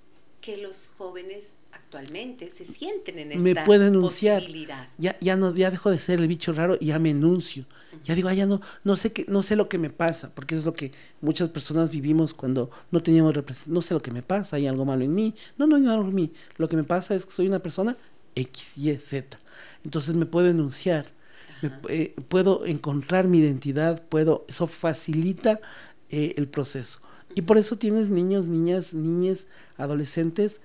[0.45, 4.41] que los jóvenes actualmente se sienten en esta me puedo enunciar.
[4.41, 4.87] posibilidad.
[4.99, 7.65] Ya, ya no, ya dejo de ser el bicho raro y ya me enuncio.
[8.03, 10.55] Ya digo, ah, ya no, no sé qué, no sé lo que me pasa, porque
[10.55, 10.91] es lo que
[11.21, 13.73] muchas personas vivimos cuando no teníamos representación.
[13.73, 15.33] No sé lo que me pasa, hay algo malo en mí.
[15.57, 16.31] No, no hay algo en mí.
[16.57, 17.97] Lo que me pasa es que soy una persona
[18.35, 19.39] X, Y, Z.
[19.83, 21.07] Entonces me puedo enunciar,
[21.89, 25.59] eh, puedo encontrar mi identidad, puedo, eso facilita
[26.09, 26.99] eh, el proceso.
[27.35, 29.45] Y por eso tienes niños, niñas, niñas,
[29.77, 30.61] adolescentes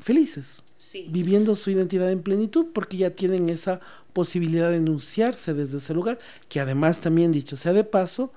[0.00, 1.06] felices, Sí.
[1.10, 3.80] viviendo su identidad en plenitud, porque ya tienen esa
[4.12, 8.32] posibilidad de enunciarse desde ese lugar, que además también dicho sea de paso,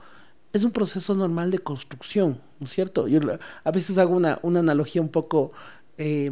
[0.53, 3.07] es un proceso normal de construcción, ¿no es cierto?
[3.07, 3.19] Yo
[3.63, 5.51] a veces hago una, una analogía un poco
[5.97, 6.31] eh,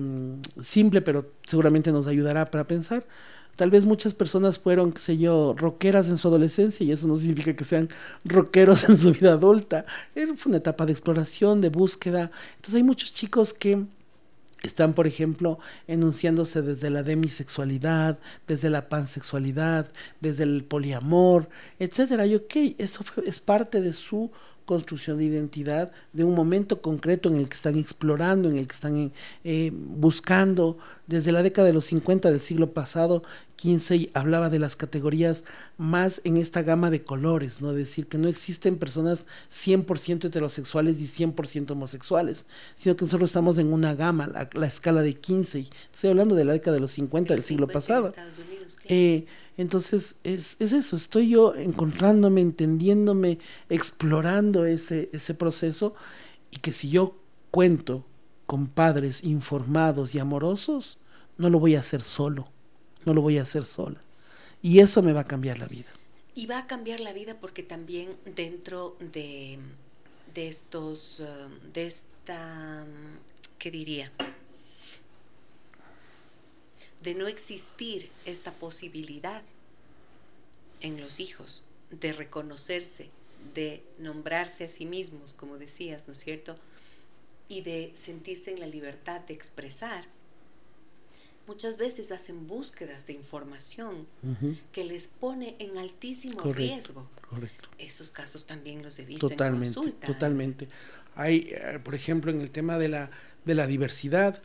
[0.62, 3.06] simple, pero seguramente nos ayudará para pensar.
[3.56, 7.18] Tal vez muchas personas fueron, qué sé yo, rockeras en su adolescencia y eso no
[7.18, 7.90] significa que sean
[8.26, 9.86] rockeros en su vida adulta.
[10.16, 12.32] Era- Fue una etapa de exploración, de búsqueda.
[12.56, 13.84] Entonces hay muchos chicos que
[14.64, 19.90] están, por ejemplo, enunciándose desde la demisexualidad, desde la pansexualidad,
[20.22, 21.50] desde el poliamor,
[21.80, 22.26] etcétera.
[22.26, 24.32] Y ok, eso fue- es parte de su
[24.66, 28.74] construcción de identidad, de un momento concreto en el que están explorando, en el que
[28.74, 29.12] están
[29.44, 30.78] eh, buscando.
[31.08, 33.24] Desde la década de los 50 del siglo pasado,
[33.56, 35.44] Kinsey hablaba de las categorías
[35.78, 37.72] más en esta gama de colores, ¿no?
[37.72, 42.46] Es decir, que no existen personas 100% heterosexuales y 100% homosexuales,
[42.76, 45.70] sino que nosotros estamos en una gama, la, la escala de Kinsey.
[45.94, 48.08] Estoy hablando de la década de los 50 del siglo 50 en pasado.
[48.10, 48.88] Estados Unidos, claro.
[48.90, 49.26] Eh,
[49.58, 53.38] entonces, es, es eso, estoy yo encontrándome, entendiéndome,
[53.70, 55.96] explorando ese, ese proceso
[56.50, 57.16] y que si yo
[57.52, 58.04] cuento
[58.46, 60.98] con padres informados y amorosos,
[61.38, 62.48] no lo voy a hacer solo,
[63.06, 64.02] no lo voy a hacer sola.
[64.62, 65.90] Y eso me va a cambiar la vida.
[66.36, 69.60] Y va a cambiar la vida porque también dentro de,
[70.34, 71.26] de estos, eh,
[71.74, 72.86] de esta,
[73.60, 74.12] ¿qué diría?
[77.04, 79.42] De no existir esta posibilidad
[80.82, 83.10] en los hijos de reconocerse,
[83.54, 86.56] de nombrarse a sí mismos, como decías, ¿no es cierto?
[87.50, 90.06] Y de sentirse en la libertad de expresar.
[91.46, 94.08] Muchas veces hacen búsquedas de información
[94.72, 96.60] que les pone en altísimo Correcto.
[96.60, 97.10] riesgo.
[97.30, 97.68] Correcto.
[97.78, 100.08] Esos casos también los he visto en Totalmente, consulta.
[100.08, 100.68] totalmente.
[101.16, 103.12] Hay, eh, por ejemplo, en el tema de la,
[103.44, 104.42] de la diversidad,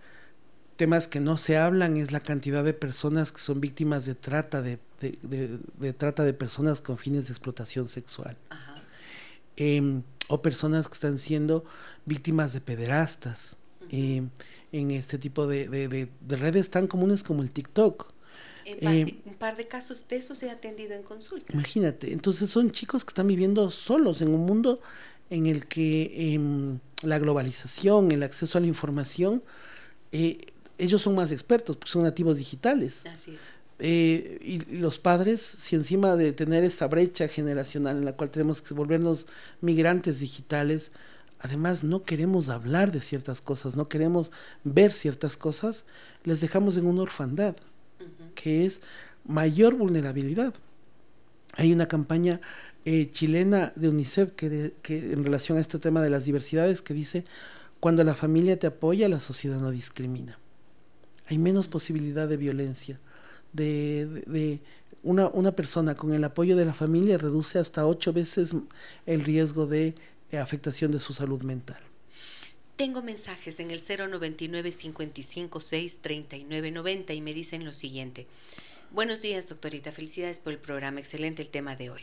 [0.79, 4.62] temas que no se hablan es la cantidad de personas que son víctimas de trata
[4.62, 8.37] de, de- de- de trata de personas con fines de explotación sexual.
[8.49, 8.76] Ajá.
[9.57, 11.64] Em, o personas que están siendo
[12.07, 13.57] víctimas de pederastas.
[13.91, 14.29] em,
[14.70, 18.12] en este tipo de, de- de- de redes tan comunes como el TikTok.
[18.66, 21.55] Eh, un par de casos de eso se ha atendido en consulta.
[21.55, 24.81] Imagínate, entonces son chicos que están viviendo solos en un mundo
[25.31, 29.43] en el que em, la globalización, el acceso a la información,
[30.12, 33.05] eh, ellos son más expertos porque son nativos digitales.
[33.07, 33.53] Así es.
[33.81, 38.61] Eh, y los padres, si encima de tener esta brecha generacional en la cual tenemos
[38.61, 39.26] que volvernos
[39.61, 40.91] migrantes digitales,
[41.39, 44.33] además no queremos hablar de ciertas cosas, no queremos
[44.64, 45.85] ver ciertas cosas,
[46.24, 47.55] les dejamos en una orfandad
[48.35, 48.81] que es
[49.24, 50.55] mayor vulnerabilidad.
[51.55, 52.41] Hay una campaña
[52.85, 56.83] eh, chilena de UNICEF que, de- que en relación a este tema de las diversidades
[56.83, 57.24] que dice,
[57.81, 60.39] cuando la familia te apoya, la sociedad no discrimina.
[61.29, 62.99] Hay menos posibilidad de violencia.
[63.53, 64.61] De, de- de
[65.03, 68.53] una, una persona con el apoyo de la familia reduce hasta ocho veces
[69.07, 69.95] el riesgo de
[70.33, 71.79] eh, afectación de su salud mental.
[72.76, 78.26] Tengo mensajes en el 099 556 3990 y me dicen lo siguiente.
[78.91, 79.93] Buenos días, doctorita.
[79.93, 81.01] Felicidades por el programa.
[81.01, 82.03] Excelente el tema de hoy.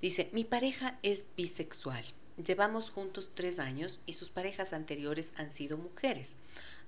[0.00, 2.04] Dice, mi pareja es bisexual.
[2.44, 6.36] Llevamos juntos tres años y sus parejas anteriores han sido mujeres.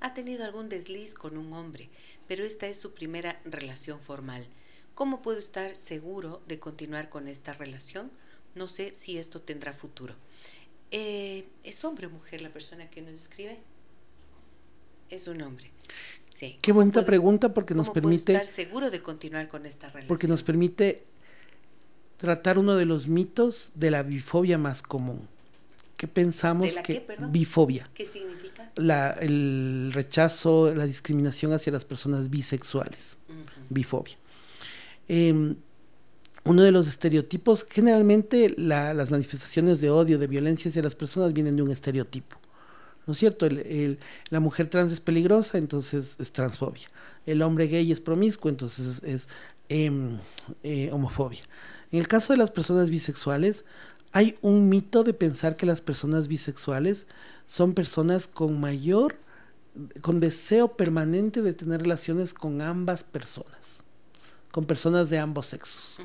[0.01, 1.91] Ha tenido algún desliz con un hombre,
[2.29, 4.47] pero esta es su primera relación formal.
[4.95, 8.11] ¿Cómo puedo estar seguro de continuar con esta relación?
[8.55, 10.15] No sé si esto tendrá futuro.
[10.91, 13.59] Eh, ¿Es hombre o mujer la persona que nos escribe?
[15.11, 15.71] Es un hombre.
[16.31, 16.59] Sí.
[16.63, 19.67] Qué ¿Cómo bonita puedo- pregunta porque nos cómo puedo permite estar seguro de continuar con
[19.67, 20.09] esta relación?
[20.09, 21.05] porque nos permite
[22.17, 25.29] tratar uno de los mitos de la bifobia más común.
[26.03, 27.31] Que pensamos ¿De la que qué, perdón?
[27.31, 28.73] bifobia, ¿Qué significa?
[28.75, 33.39] la, el rechazo, la discriminación hacia las personas bisexuales, Ujú.
[33.71, 34.17] bifobia.
[35.09, 35.55] Eh,
[36.45, 41.33] uno de los estereotipos, generalmente la- las manifestaciones de odio, de violencia hacia las personas
[41.33, 42.37] vienen de un estereotipo.
[43.07, 43.47] ¿No es cierto?
[43.47, 43.99] El- el-
[44.31, 46.89] la mujer trans es peligrosa, entonces es transfobia.
[47.27, 49.29] El hombre gay es promiscuo, entonces es
[49.69, 50.19] em,
[50.65, 51.43] eh, homofobia.
[51.93, 53.65] En el caso de las personas bisexuales,
[54.13, 57.07] hay un mito de pensar que las personas bisexuales
[57.47, 59.17] son personas con mayor,
[60.03, 63.85] con deseo permanente de tener relaciones con ambas personas,
[64.51, 65.97] con personas de ambos sexos.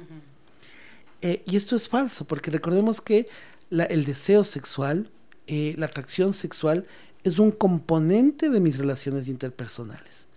[1.22, 3.28] Eh, y esto es falso, porque recordemos que
[3.70, 5.10] la- el deseo sexual,
[5.48, 6.86] eh, la atracción sexual,
[7.24, 10.28] es un componente de mis relaciones interpersonales.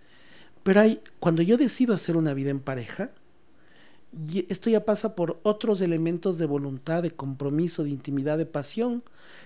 [0.63, 3.11] Pero hay, cuando yo decido hacer una vida en pareja,
[4.13, 9.03] y esto ya pasa por otros elementos de voluntad, de compromiso, de intimidad, de pasión,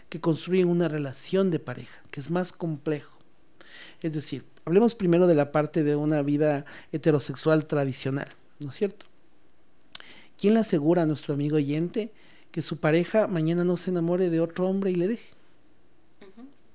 [0.09, 3.16] que construyen una relación de pareja, que es más complejo.
[4.01, 9.05] Es decir, hablemos primero de la parte de una vida heterosexual tradicional, ¿no es cierto?
[10.38, 12.11] ¿Quién le asegura a nuestro amigo oyente
[12.51, 15.30] que su pareja mañana no se enamore de otro hombre y le deje?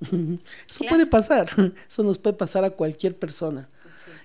[0.68, 3.68] Eso puede pasar, eso nos puede pasar a cualquier persona.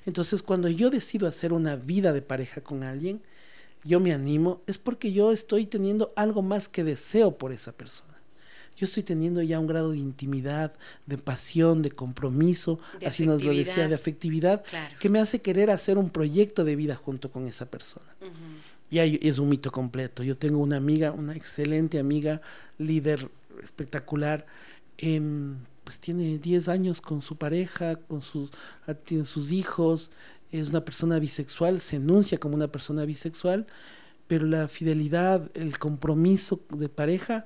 [0.05, 3.21] Entonces, cuando yo decido hacer una vida de pareja con alguien,
[3.85, 8.15] yo me animo, es porque yo estoy teniendo algo más que deseo por esa persona.
[8.75, 10.73] Yo estoy teniendo ya un grado de intimidad,
[11.05, 14.63] de pasión, de compromiso, así nos lo decía, de afectividad,
[14.99, 18.07] que me hace querer hacer un proyecto de vida junto con esa persona.
[18.89, 20.23] Y es un mito completo.
[20.23, 22.41] Yo tengo una amiga, una excelente amiga,
[22.77, 23.29] líder
[23.63, 24.45] espectacular,
[25.85, 28.49] pues tiene 10 años con su pareja, con sus,
[28.87, 30.11] ah, tiene sus hijos,
[30.59, 33.67] es una persona bisexual, se enuncia como una persona bisexual,
[34.27, 37.45] pero la fidelidad, el compromiso de pareja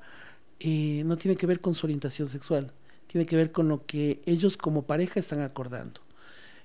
[0.59, 2.71] eh, no tiene que ver con su orientación sexual,
[3.07, 6.01] tiene que ver con lo que ellos como pareja están acordando.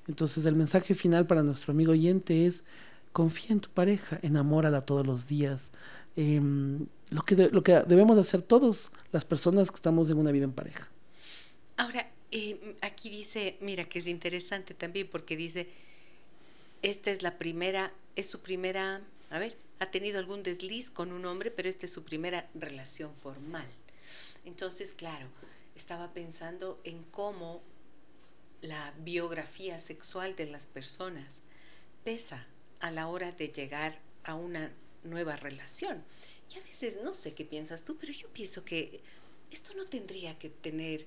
[0.07, 2.62] Entonces el mensaje final para nuestro amigo oyente es,
[3.12, 5.62] confía en tu pareja, enamórala todos los días.
[6.16, 10.45] Em, lo, que lo que debemos hacer todos las personas que estamos en una vida
[10.45, 10.88] en pareja.
[11.76, 15.68] Ahora, eh, aquí dice, mira que es interesante también porque dice,
[16.85, 21.24] esta es la primera, es su primera, a ver, ha tenido algún desliz con un
[21.24, 23.66] hombre, pero esta es su primera relación formal.
[24.45, 25.26] Entonces, claro,
[25.74, 27.62] estaba pensando en cómo
[28.61, 31.41] la biografía sexual de las personas
[32.05, 32.47] pesa
[32.80, 34.70] a la hora de llegar a una
[35.05, 36.05] nueva relación.
[36.55, 39.01] Y a veces, no sé qué piensas tú, pero yo pienso que
[39.51, 41.07] esto no tendría que tener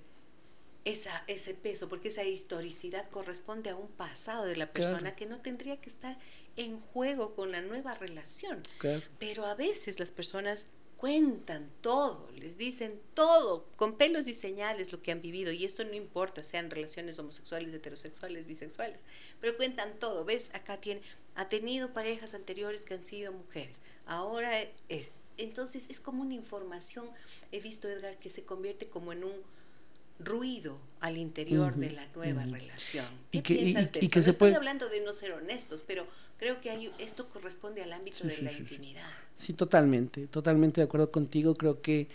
[0.88, 5.41] esa, ese peso, porque esa historicidad corresponde a un pasado de la persona que no
[5.41, 6.17] tendría que estar
[6.55, 8.63] en juego con la nueva relación.
[9.19, 10.65] Pero a veces las personas
[10.95, 15.83] cuentan todo, les dicen todo, con pelos y señales lo que han vivido, y esto
[15.83, 19.01] no importa, sean relaciones homosexuales, heterosexuales, bisexuales,
[19.41, 20.49] pero cuentan todo, ¿ves?
[20.53, 21.01] Acá tiene,
[21.35, 24.59] ha tenido parejas anteriores que han sido mujeres, ahora
[24.89, 27.11] es, entonces es como una información,
[27.51, 29.35] he visto Edgar, que se convierte como en un
[30.20, 33.05] ruido al interior de la nueva relación.
[33.32, 34.20] ¿Qué y que, piensas de eso?
[34.20, 36.05] no estoy hablando de no ser honestos, pero
[36.38, 39.07] creo que hay, esto corresponde al ámbito de la intimidad.
[39.36, 41.55] Sí, totalmente, totalmente de acuerdo contigo.
[41.55, 42.07] Creo que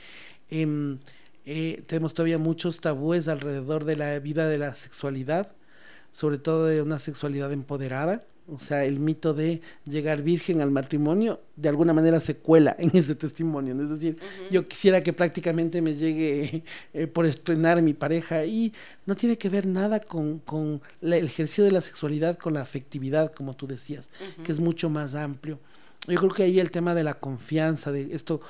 [0.50, 0.98] em,
[1.46, 5.52] eh, tenemos todavía muchos tabúes alrededor de la vida de la sexualidad,
[6.10, 8.24] sobre todo de una sexualidad empoderada.
[8.48, 12.90] O sea, el mito de llegar virgen al matrimonio de alguna manera se cuela en
[12.96, 13.80] ese testimonio.
[13.80, 14.18] Es decir,
[14.50, 18.72] yo quisiera que prácticamente me llegue eh, por estrenar mi pareja y
[19.06, 23.32] no tiene que ver nada con, con el ejercicio de la sexualidad, con la afectividad,
[23.32, 24.10] como tú decías,
[24.44, 25.58] que es mucho más amplio.
[26.08, 28.40] Yo creo que ahí el tema de la confianza, de esto,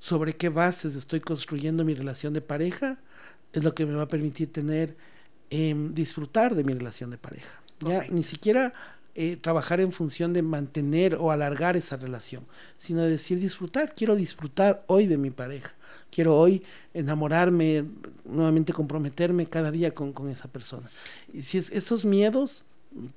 [0.00, 2.98] sobre qué bases estoy construyendo mi relación de pareja,
[3.52, 4.96] es lo que me va a permitir tener,
[5.50, 7.60] em, disfrutar de mi relación de pareja.
[7.80, 8.72] Ya ni siquiera
[9.22, 12.46] eh, trabajar en función de mantener o alargar esa relación,
[12.78, 15.74] sino de decir disfrutar, quiero disfrutar hoy de mi pareja,
[16.10, 16.62] quiero hoy
[16.94, 17.84] enamorarme,
[18.24, 20.88] nuevamente comprometerme cada día con, esa persona.
[21.34, 22.64] Y si es, esos miedos,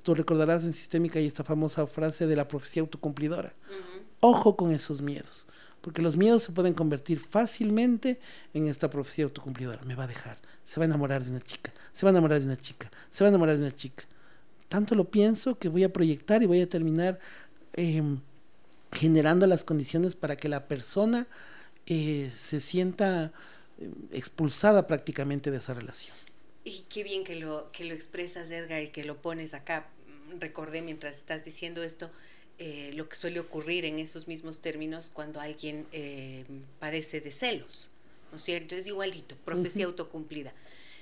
[0.02, 3.54] tú recordarás en Sistémica y esta famosa frase de la profecía autocumplidora,
[4.20, 5.46] ojo con esos miedos,
[5.80, 8.20] porque los miedos se pueden convertir fácilmente
[8.52, 10.36] en esta profecía autocumplidora, me va a dejar,
[10.66, 13.24] se va a enamorar de una chica, se va a enamorar de una chica, se
[13.24, 14.04] va a enamorar de una chica
[14.74, 17.20] tanto lo pienso que voy a proyectar y voy a terminar
[17.74, 18.18] em,
[18.90, 21.28] generando las condiciones para que la persona
[21.86, 23.32] eh, se sienta
[23.78, 26.16] em, expulsada prácticamente de esa relación.
[26.64, 29.86] Y qué bien que lo, que lo expresas, Edgar, y que lo pones acá.
[30.40, 32.10] Recordé mientras estás diciendo esto,
[32.58, 37.90] eh, lo que suele ocurrir en esos mismos términos cuando alguien em, padece de celos,
[38.32, 38.74] ¿no es cierto?
[38.74, 40.52] Es igualito, profecía autocumplida,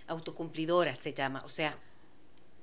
[0.09, 1.79] autocumplidora se llama, o sea,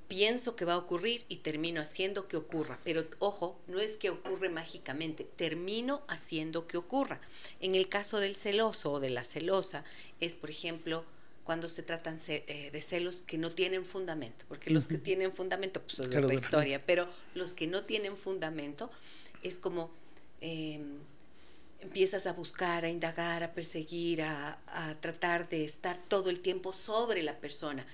[0.09, 2.79] pienso que va a ocurrir y termino haciendo que ocurra.
[2.83, 7.21] Pero ojo, no es que ocurre mágicamente, termino haciendo que ocurra.
[7.61, 9.85] En el caso del celoso o de la celosa,
[10.19, 11.05] es por ejemplo
[11.43, 15.81] cuando se tratan eh, de celos que no tienen fundamento, porque los que tienen fundamento,
[15.81, 18.91] pues es otra historia, pero los que no tienen fundamento
[19.41, 19.89] es como
[20.41, 20.99] em,
[21.79, 26.73] empiezas a buscar, a indagar, a perseguir, a, a tratar de estar todo el tiempo
[26.73, 27.85] sobre la persona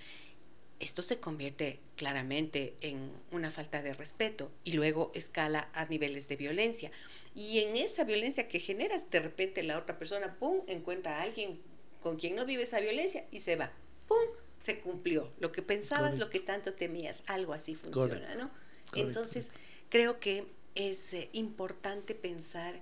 [0.79, 6.35] esto se convierte claramente en una falta de respeto y luego escala a niveles de
[6.35, 6.91] violencia.
[7.33, 11.61] Y en esa violencia que generas, de repente la otra persona, ¡pum!, encuentra a alguien
[12.01, 13.71] con quien no vive esa violencia y se va.
[14.07, 14.17] ¡Pum!
[14.61, 15.31] Se cumplió.
[15.39, 18.49] Lo que pensabas, lo que tanto temías, algo así funciona, ¿no?
[18.93, 19.51] Entonces,
[19.89, 20.45] creo que
[20.75, 22.81] es eh, importante pensar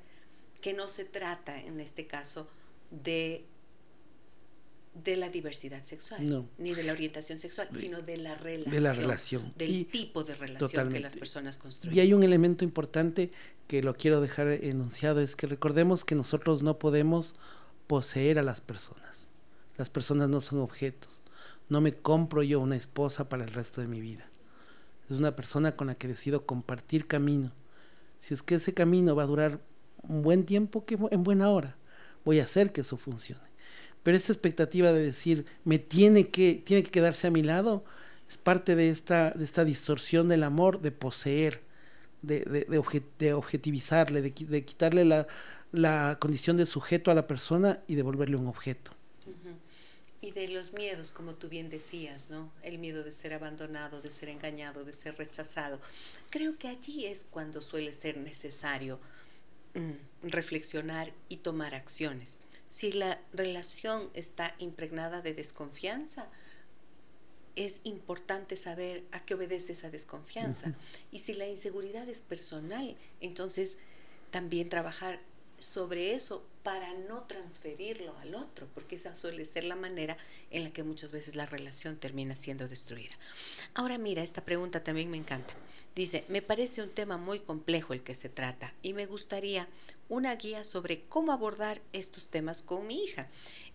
[0.61, 2.47] que no se trata, en este caso,
[2.89, 3.43] de
[4.93, 8.73] de la diversidad sexual, ni de la orientación sexual, sino de la relación.
[8.75, 9.53] De la relación.
[9.57, 11.97] Del tipo de relación que las personas construyen.
[11.97, 13.31] Y hay un elemento importante
[13.67, 17.35] que lo quiero dejar enunciado, es que recordemos que nosotros no podemos
[17.87, 19.29] poseer a las personas.
[19.77, 21.21] Las personas no son objetos.
[21.69, 24.29] No me compro yo una esposa para el resto de mi vida.
[25.09, 27.51] Es una persona con la que decido compartir camino.
[28.19, 29.59] Si es que ese camino va a durar
[30.03, 31.75] un buen tiempo, que en buena hora
[32.25, 33.52] voy a hacer que eso funcione.
[34.03, 37.83] Pero esta expectativa de decir, me tiene que, tiene que quedarse a mi lado,
[38.29, 41.61] es parte de esta, de esta distorsión del amor, de poseer,
[42.21, 42.65] de,
[43.19, 45.27] de, objetivizarle, de, quitarle la,
[45.71, 48.91] la, condición de sujeto a la persona y devolverle un objeto.
[50.21, 52.49] Y de los miedos, como tú bien decías, ¿no?
[52.61, 55.81] El miedo de ser abandonado, de ser engañado, de ser rechazado.
[56.29, 59.01] Creo que allí es cuando suele ser necesario
[59.73, 62.39] mm, reflexionar y tomar acciones.
[62.73, 66.27] Si la relación está impregnada de desconfianza,
[67.55, 70.73] es importante saber a qué obedece esa desconfianza.
[71.11, 73.77] Y si la inseguridad es personal, entonces
[74.31, 75.19] también trabajar
[75.59, 80.17] sobre eso para no transferirlo al otro, porque esa suele ser la manera
[80.49, 83.11] en la que muchas veces la relación termina siendo destruida.
[83.73, 85.53] Ahora mira, esta pregunta también me encanta.
[85.93, 89.67] Dice, me parece un tema muy complejo el que se trata y me gustaría
[90.07, 93.27] una guía sobre cómo abordar estos temas con mi hija.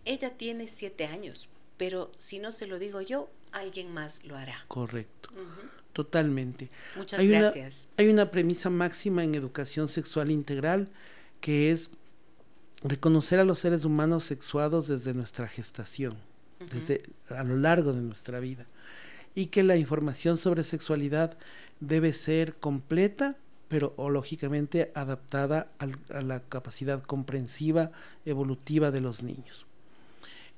[0.04, 4.64] Ella tiene siete años, pero si no se lo digo yo, alguien más lo hará.
[4.66, 5.28] Correcto.
[5.92, 6.70] Totalmente.
[6.96, 7.88] Muchas gracias.
[7.96, 10.88] hay una premisa máxima en educación sexual integral
[11.40, 11.90] que es
[12.82, 16.16] reconocer a los seres humanos sexuados desde nuestra gestación,
[16.72, 18.66] desde a lo largo de nuestra vida,
[19.34, 21.36] y que la información sobre sexualidad
[21.80, 23.36] debe ser completa,
[23.68, 27.90] pero o, lógicamente adaptada a la capacidad comprensiva,
[28.24, 29.66] evolutiva de los niños.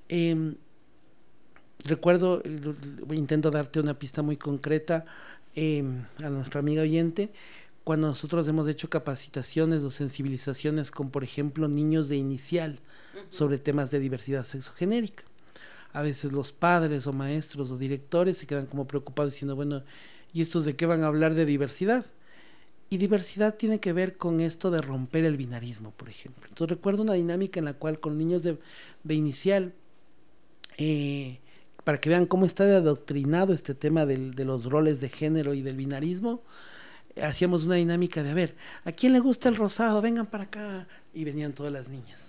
[0.09, 0.57] Em,
[1.85, 2.43] recuerdo,
[3.11, 5.05] intento darte una pista muy concreta
[5.55, 7.31] em, a nuestra amiga oyente,
[7.91, 12.79] cuando nosotros hemos hecho capacitaciones o sensibilizaciones con, por ejemplo, niños de inicial
[13.31, 15.25] sobre temas de diversidad sexogenérica.
[15.93, 19.83] A veces los padres o maestros o directores se quedan como preocupados diciendo, bueno,
[20.33, 22.07] ¿y estos de qué van a hablar de diversidad?
[22.91, 26.47] Y diversidad tiene que ver con esto de romper el binarismo, por ejemplo.
[26.49, 28.57] Entonces recuerdo una dinámica en la cual con niños de,
[29.09, 29.73] inicial,
[30.79, 31.41] eh,
[31.83, 35.75] para que vean cómo está adoctrinado este tema de los roles de género y del
[35.75, 36.45] binarismo,
[37.21, 40.01] hacíamos una dinámica de, a ver, ¿a quién le gusta el rosado?
[40.03, 40.89] Vengan para acá.
[41.13, 42.25] Y venían todas las niñas.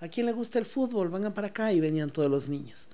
[0.00, 1.10] ¿A quién le gusta el fútbol?
[1.10, 1.72] Vengan para acá.
[1.72, 2.88] Y venían todos los niños.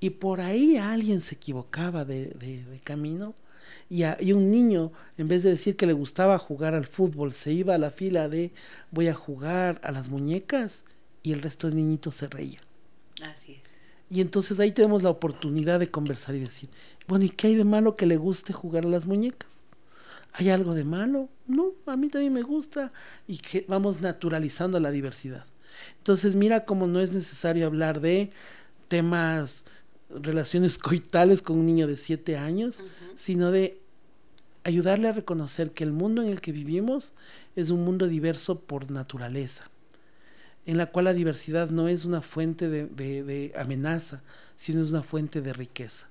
[0.00, 3.34] Y por ahí alguien se equivocaba de, de, camino.
[3.88, 7.52] Y, y, un niño, en vez de decir que le gustaba jugar al fútbol, se
[7.52, 8.52] iba a la fila de
[8.90, 10.84] voy a jugar a las muñecas
[11.22, 12.60] y el resto de niñitos se reía.
[13.22, 13.78] Así es.
[14.10, 16.68] Y entonces ahí tenemos la oportunidad de conversar y decir,
[17.08, 19.48] bueno, ¿y qué hay de malo que le guste jugar a las muñecas?
[20.32, 21.28] ¿Hay algo de malo?
[21.46, 22.92] No, a mí también me gusta
[23.26, 25.44] y que vamos naturalizando la diversidad.
[25.98, 28.30] Entonces mira cómo no es necesario hablar de
[28.88, 29.64] temas,
[30.10, 32.82] relaciones coitales con un niño de siete años,
[33.14, 33.78] sino de
[34.64, 37.12] ayudarle a reconocer que el mundo en el que vivimos
[37.56, 39.68] es un mundo diverso por naturaleza,
[40.66, 44.22] en la cual la diversidad no es una fuente de, amenaza,
[44.56, 46.08] sino es una fuente de riqueza.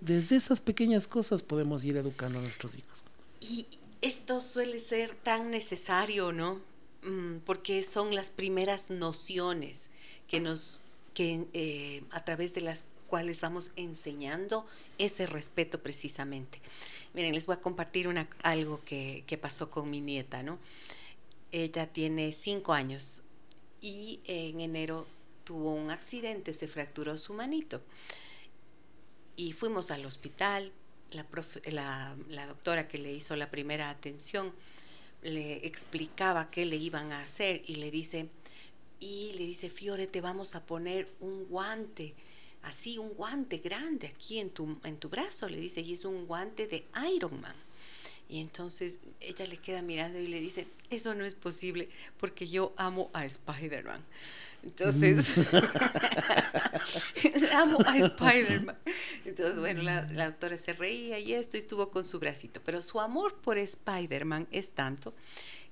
[0.00, 3.07] Desde esas pequeñas cosas podemos ir educando a nuestros hijos.
[3.40, 3.66] Y
[4.00, 6.60] esto suele ser tan necesario, ¿no?
[7.02, 9.90] Mm, porque son las primeras nociones
[10.26, 10.80] que nos,
[11.14, 14.66] que eh, a través de las cuales vamos enseñando
[14.98, 16.60] ese respeto precisamente.
[17.14, 20.58] Miren, les voy a compartir una, algo que, que pasó con mi nieta, ¿no?
[21.50, 23.22] Ella tiene cinco años
[23.80, 25.06] y en enero
[25.44, 27.80] tuvo un accidente, se fracturó su manito.
[29.36, 30.72] Y fuimos al hospital,
[31.10, 34.52] la, doctora que le hizo la primera atención
[35.22, 38.28] le explicaba qué le iban a hacer y le dice,
[39.00, 42.14] y le dice, Fiore, te vamos a poner un guante,
[42.62, 46.26] así, un guante grande aquí en tu, en tu brazo, le dice, y es un
[46.26, 47.56] guante de Iron Man.
[48.28, 52.74] Y entonces ella le queda mirando y le dice, eso no es posible porque yo
[52.76, 54.04] amo a Spider-Man.
[54.62, 55.26] Entonces,
[57.54, 58.76] amo a Spider-Man.
[59.24, 62.60] Entonces, bueno, la, doctora se reía y esto y estuvo con su bracito.
[62.64, 65.14] Pero su amor por Spider-Man es tanto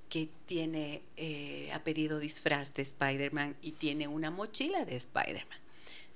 [0.08, 5.58] que tiene, eh, ha pedido disfraz de Spider-Man y tiene una mochila de Spider-Man.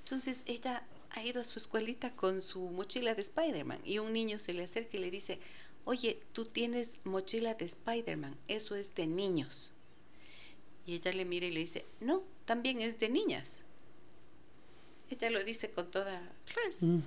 [0.04, 4.38] Entonces, ella ha ido a su escuelita con su mochila de Spider-Man y un niño
[4.38, 5.40] se le acerca y le dice,
[5.84, 9.72] oye, tú tienes mochila de Spider-Man, eso es de niños.
[10.86, 13.62] Y ella le mira y le dice, no, también es de niñas.
[15.08, 16.20] ella lo dice con toda,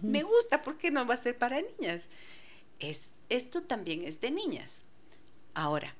[0.01, 2.07] me gusta, ¿por qué no va a ser para niñas?
[2.79, 4.85] Es, esto también es de niñas.
[5.53, 5.95] Ahora,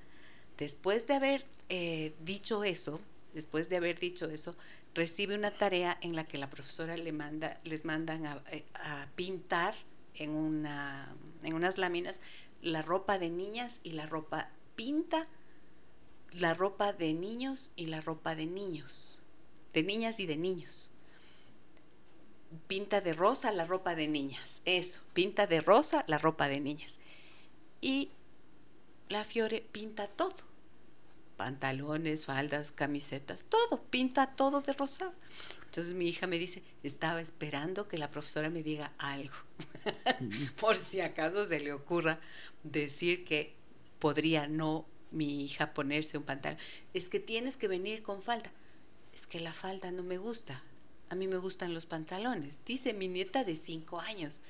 [0.57, 3.02] después de haber eh, dicho eso,
[3.34, 4.56] después de haber dicho eso,
[4.95, 8.64] recibe una tarea en la que la profesora le manda, les mandan a, eh,
[9.18, 9.76] pintar
[10.14, 11.14] en, una,
[11.44, 12.22] en unas láminas
[12.61, 14.48] la ropa de niñas y la ropa
[14.78, 15.28] pinta
[16.40, 19.23] la ropa de niños y la ropa de niños,
[19.74, 20.91] de niñas y de niños.
[22.68, 27.00] Pinta de rosa la ropa de niñas, eso, pinta de rosa la ropa de niñas.
[27.82, 28.12] Y
[29.10, 30.36] la Fiore pinta todo,
[31.36, 35.14] pantalones, faldas, camisetas, todo, pinta todo de rosado.
[35.66, 39.34] Entonces mi hija me dice, estaba esperando que la profesora me diga algo,
[40.60, 42.20] por si acaso se le ocurra
[42.64, 43.56] decir que
[43.98, 46.60] podría no mi hija ponerse un pantalón.
[46.94, 48.52] Es que tienes que venir con falda.
[49.14, 50.61] Es que la falda no me gusta.
[51.10, 52.60] A mí me gustan los pantalones.
[52.65, 54.41] Dice mi nieta de cinco años.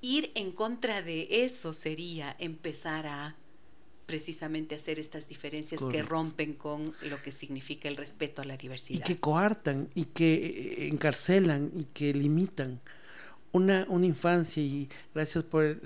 [0.00, 3.36] Ir en contra de eso sería empezar a
[4.06, 9.00] precisamente hacer estas diferencias que rompen con lo que significa el respeto a la diversidad.
[9.00, 12.80] Y que coartan, y que eh, encarcelan, y que limitan
[13.52, 14.62] una, una infancia.
[14.62, 15.80] Y gracias por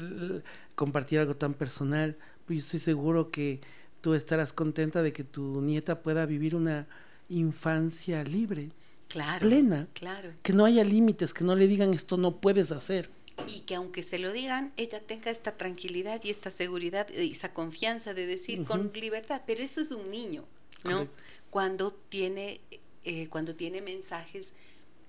[0.75, 2.17] compartir algo tan personal.
[2.47, 3.61] Pues yo estoy seguro que
[4.01, 6.87] tú estarás contenta de que tu nieta pueda vivir una
[7.29, 8.71] infancia libre,
[9.09, 10.33] claro, plena, claro.
[10.43, 13.11] que no haya límites, que no le digan esto no puedes hacer.
[13.49, 17.53] Y que aunque se lo digan, ella tenga esta tranquilidad y esta seguridad y esa
[17.53, 19.43] confianza de decir con libertad.
[19.47, 20.45] Pero eso es un niño,
[20.85, 21.07] ¿no?
[21.51, 22.61] Cuando tiene,
[23.05, 24.55] eh, cuando tiene mensajes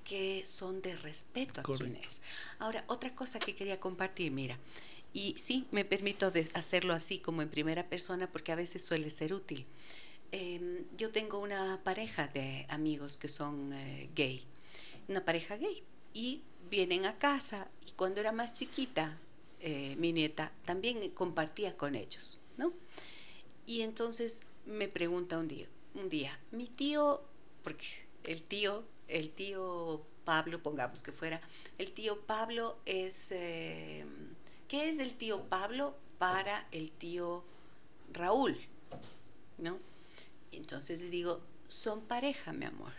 [0.03, 2.22] que son de respeto a quien es.
[2.60, 4.57] Ahora, otra cosa que quería compartir, mira,
[5.14, 9.34] y sí, me permito hacerlo así como en primera persona porque a veces suele ser
[9.34, 9.65] útil.
[10.31, 14.43] Em, yo tengo una pareja de amigos que son eh, gay,
[15.07, 15.83] una pareja gay,
[16.13, 19.17] y vienen a casa y cuando era más chiquita,
[19.59, 22.73] eh, mi nieta también compartía con ellos, ¿no?
[23.65, 27.21] Y entonces me pregunta un día, un día, mi tío,
[27.63, 27.85] porque
[28.23, 31.41] el tío, el tío Pablo, pongamos que fuera,
[31.77, 33.31] el tío Pablo es...
[33.31, 34.05] Eh,
[34.67, 37.45] ¿Qué es el tío Pablo para el tío
[38.11, 38.57] Raúl?
[39.57, 39.79] ¿No?
[40.51, 42.91] Entonces digo, son pareja, mi amor.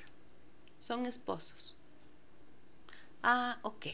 [0.78, 1.76] Son esposos.
[3.22, 3.86] Ah, ok.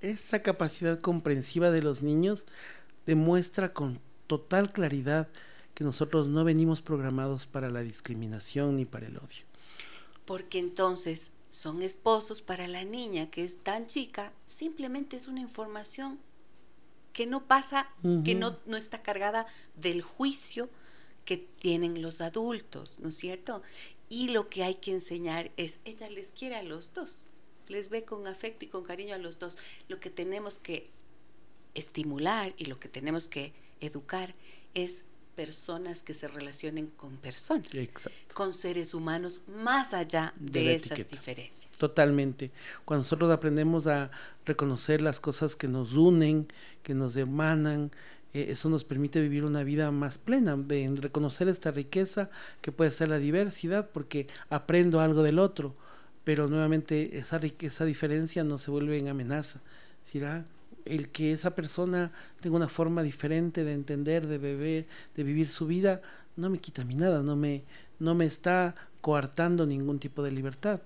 [0.00, 2.44] Esa capacidad comprensiva de los niños
[3.06, 5.28] demuestra con total claridad
[5.74, 9.44] que nosotros no venimos programados para la discriminación ni para el odio.
[10.26, 16.18] Porque entonces son esposos para la niña que es tan chica, simplemente es una información
[17.12, 17.90] que no pasa,
[18.24, 19.46] que no, no está cargada
[19.76, 20.70] del juicio
[21.24, 23.62] que tienen los adultos, ¿no es cierto?
[24.08, 27.24] Y lo que hay que enseñar es, ella les quiere a los dos,
[27.68, 29.56] les ve con afecto y con cariño a los dos.
[29.88, 30.90] Lo que tenemos que
[31.74, 34.34] estimular y lo que tenemos que educar
[34.74, 35.04] es
[35.34, 37.68] personas que se relacionen con personas,
[38.34, 41.76] con seres humanos, más allá de, esas diferencias.
[41.78, 42.50] Totalmente.
[42.84, 44.10] Cuando nosotros aprendemos a
[44.44, 46.48] reconocer las cosas que nos unen,
[46.82, 47.90] que nos emanan,
[48.34, 52.30] eh, eso nos permite vivir una vida más plena, en reconocer esta riqueza
[52.60, 55.74] que puede ser la diversidad, porque aprendo algo del otro,
[56.24, 59.60] pero nuevamente esa riqueza, diferencia no se vuelve en amenaza.
[60.04, 60.20] ¿sí?
[60.84, 62.10] el que esa persona
[62.40, 64.86] tenga una forma diferente de entender, de beber,
[65.16, 66.02] de vivir su vida,
[66.36, 67.64] no me quita mí nada, no me,
[67.98, 70.80] no me está coartando ningún tipo de libertad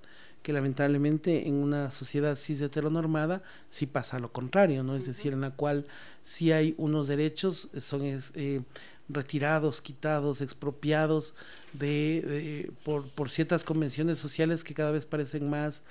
[0.46, 4.94] que lamentablemente en una sociedad cis heteronormada sí pasa lo contrario, ¿no?
[4.94, 5.88] Es decir, en la cual
[6.22, 8.62] sí hay unos derechos, son eh,
[9.08, 11.34] retirados, quitados, expropiados
[11.72, 15.82] de, por, por ciertas convenciones sociales que cada vez parecen más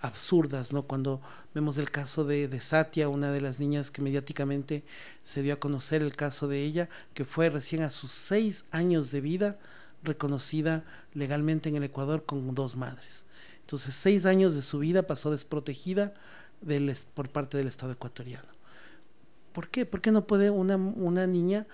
[0.00, 0.84] absurdas, ¿no?
[0.84, 1.20] Cuando
[1.52, 4.84] vemos el caso de, de, Satia, una de las niñas que mediáticamente
[5.22, 9.10] se dio a conocer el caso de ella, que fue recién a sus seis años
[9.10, 9.58] de vida
[10.02, 13.27] reconocida legalmente en el Ecuador con dos madres.
[13.68, 16.14] Entonces, seis años de su vida pasó desprotegida
[16.62, 18.48] del, por parte del Estado ecuatoriano.
[19.52, 19.84] ¿Por qué?
[19.84, 21.66] ¿Por qué no puede una, una niña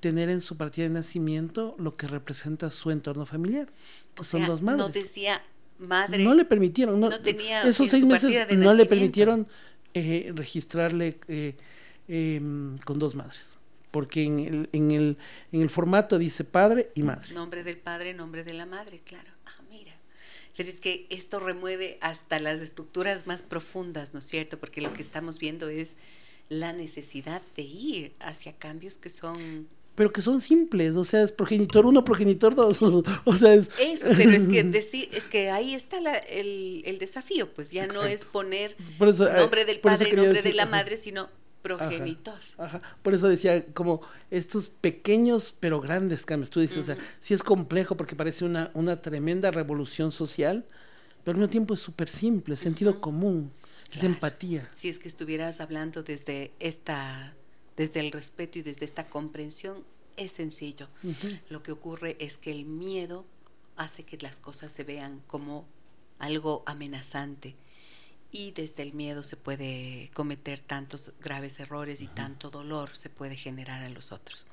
[0.00, 3.68] tener en su partida de nacimiento lo que representa su entorno familiar?
[4.14, 4.86] Que son dos madres.
[4.86, 5.42] No decía
[5.78, 6.22] madre.
[6.22, 9.48] No le permitieron, no, tenía esos seis meses no le permitieron
[9.94, 11.56] eh, registrarle eh,
[12.06, 13.56] em, con dos madres.
[13.90, 15.16] Porque en el, en, el,
[15.52, 17.32] en el formato dice padre y madre.
[17.32, 19.33] Nombre del padre, nombre de la madre, claro.
[20.56, 24.58] Pero es que esto remueve hasta las estructuras más profundas, ¿no es cierto?
[24.58, 25.96] Porque lo que estamos viendo es
[26.48, 31.30] la necesidad de ir hacia cambios que son pero que son simples, o sea, es
[31.30, 32.78] progenitor uno, progenitor dos,
[33.24, 33.68] o sea, es...
[33.78, 38.24] Eso, pero es que decir, es que ahí está el, desafío, pues ya no es
[38.24, 41.28] poner nombre del padre, nombre de la madre, sino
[41.64, 42.38] progenitor.
[42.58, 46.50] Ajá, Por eso decía, como estos pequeños pero grandes cambios.
[46.50, 50.66] Tú dices, o sea, sí es complejo porque parece una, una tremenda revolución social,
[51.24, 53.50] pero al mismo tiempo es súper simple, sentido común,
[53.94, 54.68] es empatía.
[54.74, 57.32] Si es que estuvieras hablando desde esta,
[57.78, 59.84] desde el respeto y desde esta comprensión,
[60.18, 60.88] es sencillo.
[61.48, 63.24] Lo que ocurre es que el miedo
[63.76, 65.64] hace que las cosas se vean como
[66.18, 67.56] algo amenazante
[68.34, 73.36] y desde el miedo se puede cometer tantos graves errores y tanto dolor se puede
[73.36, 74.44] generar a los otros.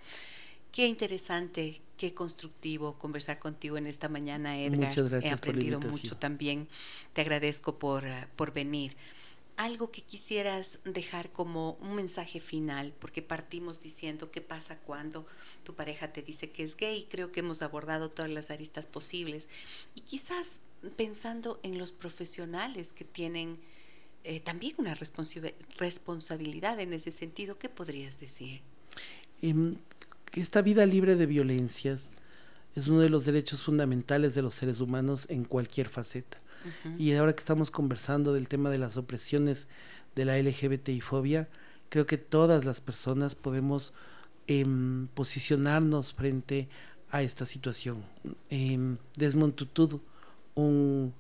[0.71, 4.89] Qué interesante, qué constructivo conversar contigo en esta mañana, Edgar.
[4.89, 6.67] Muchas gracias He aprendido mucho también.
[7.13, 8.95] Te agradezco por, eh, por venir.
[9.57, 15.25] Algo que quisieras dejar como un mensaje final, porque partimos diciendo qué pasa cuando
[15.63, 17.07] tu pareja te dice que es gay.
[17.09, 19.49] Creo que hemos abordado todas las aristas posibles.
[19.95, 20.61] Y quizás
[20.95, 23.57] pensando en los profesionales que tienen
[24.23, 24.95] eh, también una
[25.77, 28.61] responsabilidad en ese sentido, ¿qué podrías decir?
[29.41, 29.77] Em,
[30.33, 32.11] esta vida libre de violencias
[32.75, 36.37] es uno de los derechos fundamentales de los seres humanos en cualquier faceta.
[36.99, 39.67] Y ahora que estamos conversando del tema de las opresiones
[40.13, 41.49] de la LGBTI fobia,
[41.89, 43.93] creo que todas las personas podemos
[44.45, 46.69] em, posicionarnos frente
[47.09, 48.05] a esta situación.
[48.51, 50.01] Eh, Desmond Tutu
[50.56, 51.14] un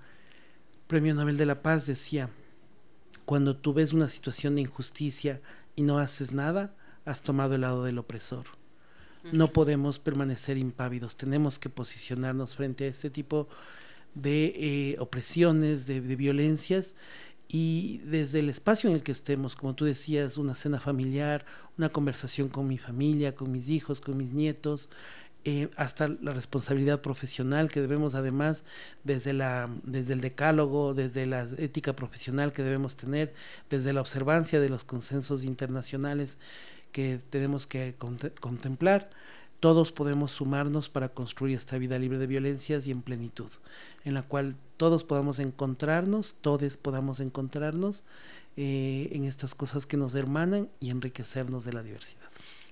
[0.87, 2.29] premio Nobel de la Paz decía,
[3.25, 5.41] cuando tú ves una situación de injusticia
[5.75, 6.73] y no haces nada,
[7.05, 8.45] has tomado el lado del opresor.
[9.31, 13.47] No podemos permanecer impávidos, tenemos que posicionarnos frente a este tipo
[14.15, 16.95] de eh, opresiones, de, de, violencias
[17.47, 21.45] y desde el espacio en el que estemos, como tú decías, una cena familiar,
[21.77, 24.89] una conversación con mi familia, con mis hijos, con mis nietos,
[25.43, 28.63] eh, hasta la responsabilidad profesional que debemos además
[29.03, 33.33] desde la desde el decálogo desde la ética profesional que debemos tener
[33.67, 36.37] desde la observancia de los consensos internacionales
[36.91, 37.95] que tenemos que
[38.39, 39.09] contemplar.
[39.59, 43.49] Todos podemos sumarnos para construir esta vida libre de violencias y en plenitud
[44.05, 48.03] en la cual todos podamos encontrarnos todos podamos encontrarnos
[48.57, 52.20] eh, en estas cosas que nos hermanan y enriquecernos de la diversidad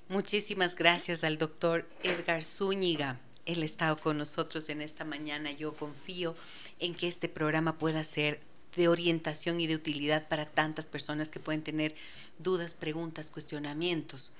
[0.09, 3.19] Muchísimas gracias al doctor Edgar Zúñiga.
[3.45, 5.51] Él ha estado con nosotros en esta mañana.
[5.51, 6.33] Yo confío
[6.79, 8.41] en que este programa pueda ser
[8.75, 11.93] de orientación y de utilidad para tantas personas que pueden tener
[12.39, 14.31] dudas, preguntas, cuestionamientos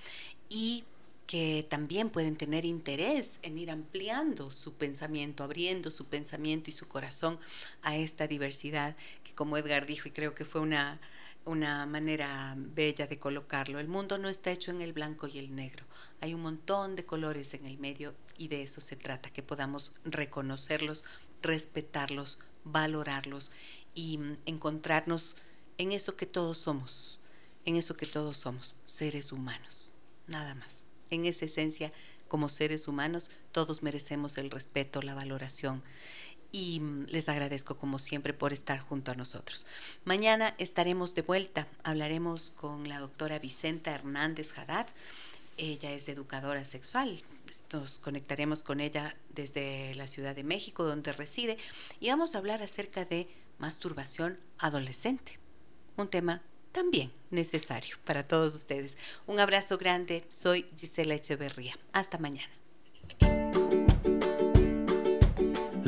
[0.49, 0.85] y
[1.27, 6.87] que también pueden tener interés en ir ampliando su pensamiento, abriendo su pensamiento y su
[6.87, 7.37] corazón
[7.83, 10.99] a esta diversidad que como Edgar dijo y creo que fue una
[11.49, 13.79] una manera bella de colocarlo.
[13.79, 15.83] El mundo no está hecho en el blanco y el negro.
[16.21, 19.91] Hay un montón de colores en el medio y de eso se trata, que podamos
[20.05, 21.05] reconocerlos,
[21.41, 23.51] respetarlos, valorarlos
[23.95, 25.37] y mm, encontrarnos
[25.79, 27.19] en eso que todos somos,
[27.65, 29.95] en eso que todos somos, seres humanos,
[30.27, 30.85] nada más.
[31.09, 31.91] En esa esencia,
[32.27, 35.81] como seres humanos, todos merecemos el respeto, la valoración
[36.51, 39.65] y les agradezco como siempre por estar junto a nosotros.
[40.05, 44.87] Mañana estaremos de vuelta, hablaremos con la doctora Vicenta Hernández Haddad,
[45.57, 47.21] ella es educadora sexual,
[47.73, 51.57] nos conectaremos con ella desde la Ciudad de México donde reside
[51.99, 53.27] y vamos a hablar acerca de
[53.57, 55.37] masturbación adolescente,
[55.97, 58.97] un tema también necesario para todos ustedes.
[59.27, 61.77] Un abrazo grande, soy Gisela Echeverría.
[61.93, 62.58] Hasta mañana.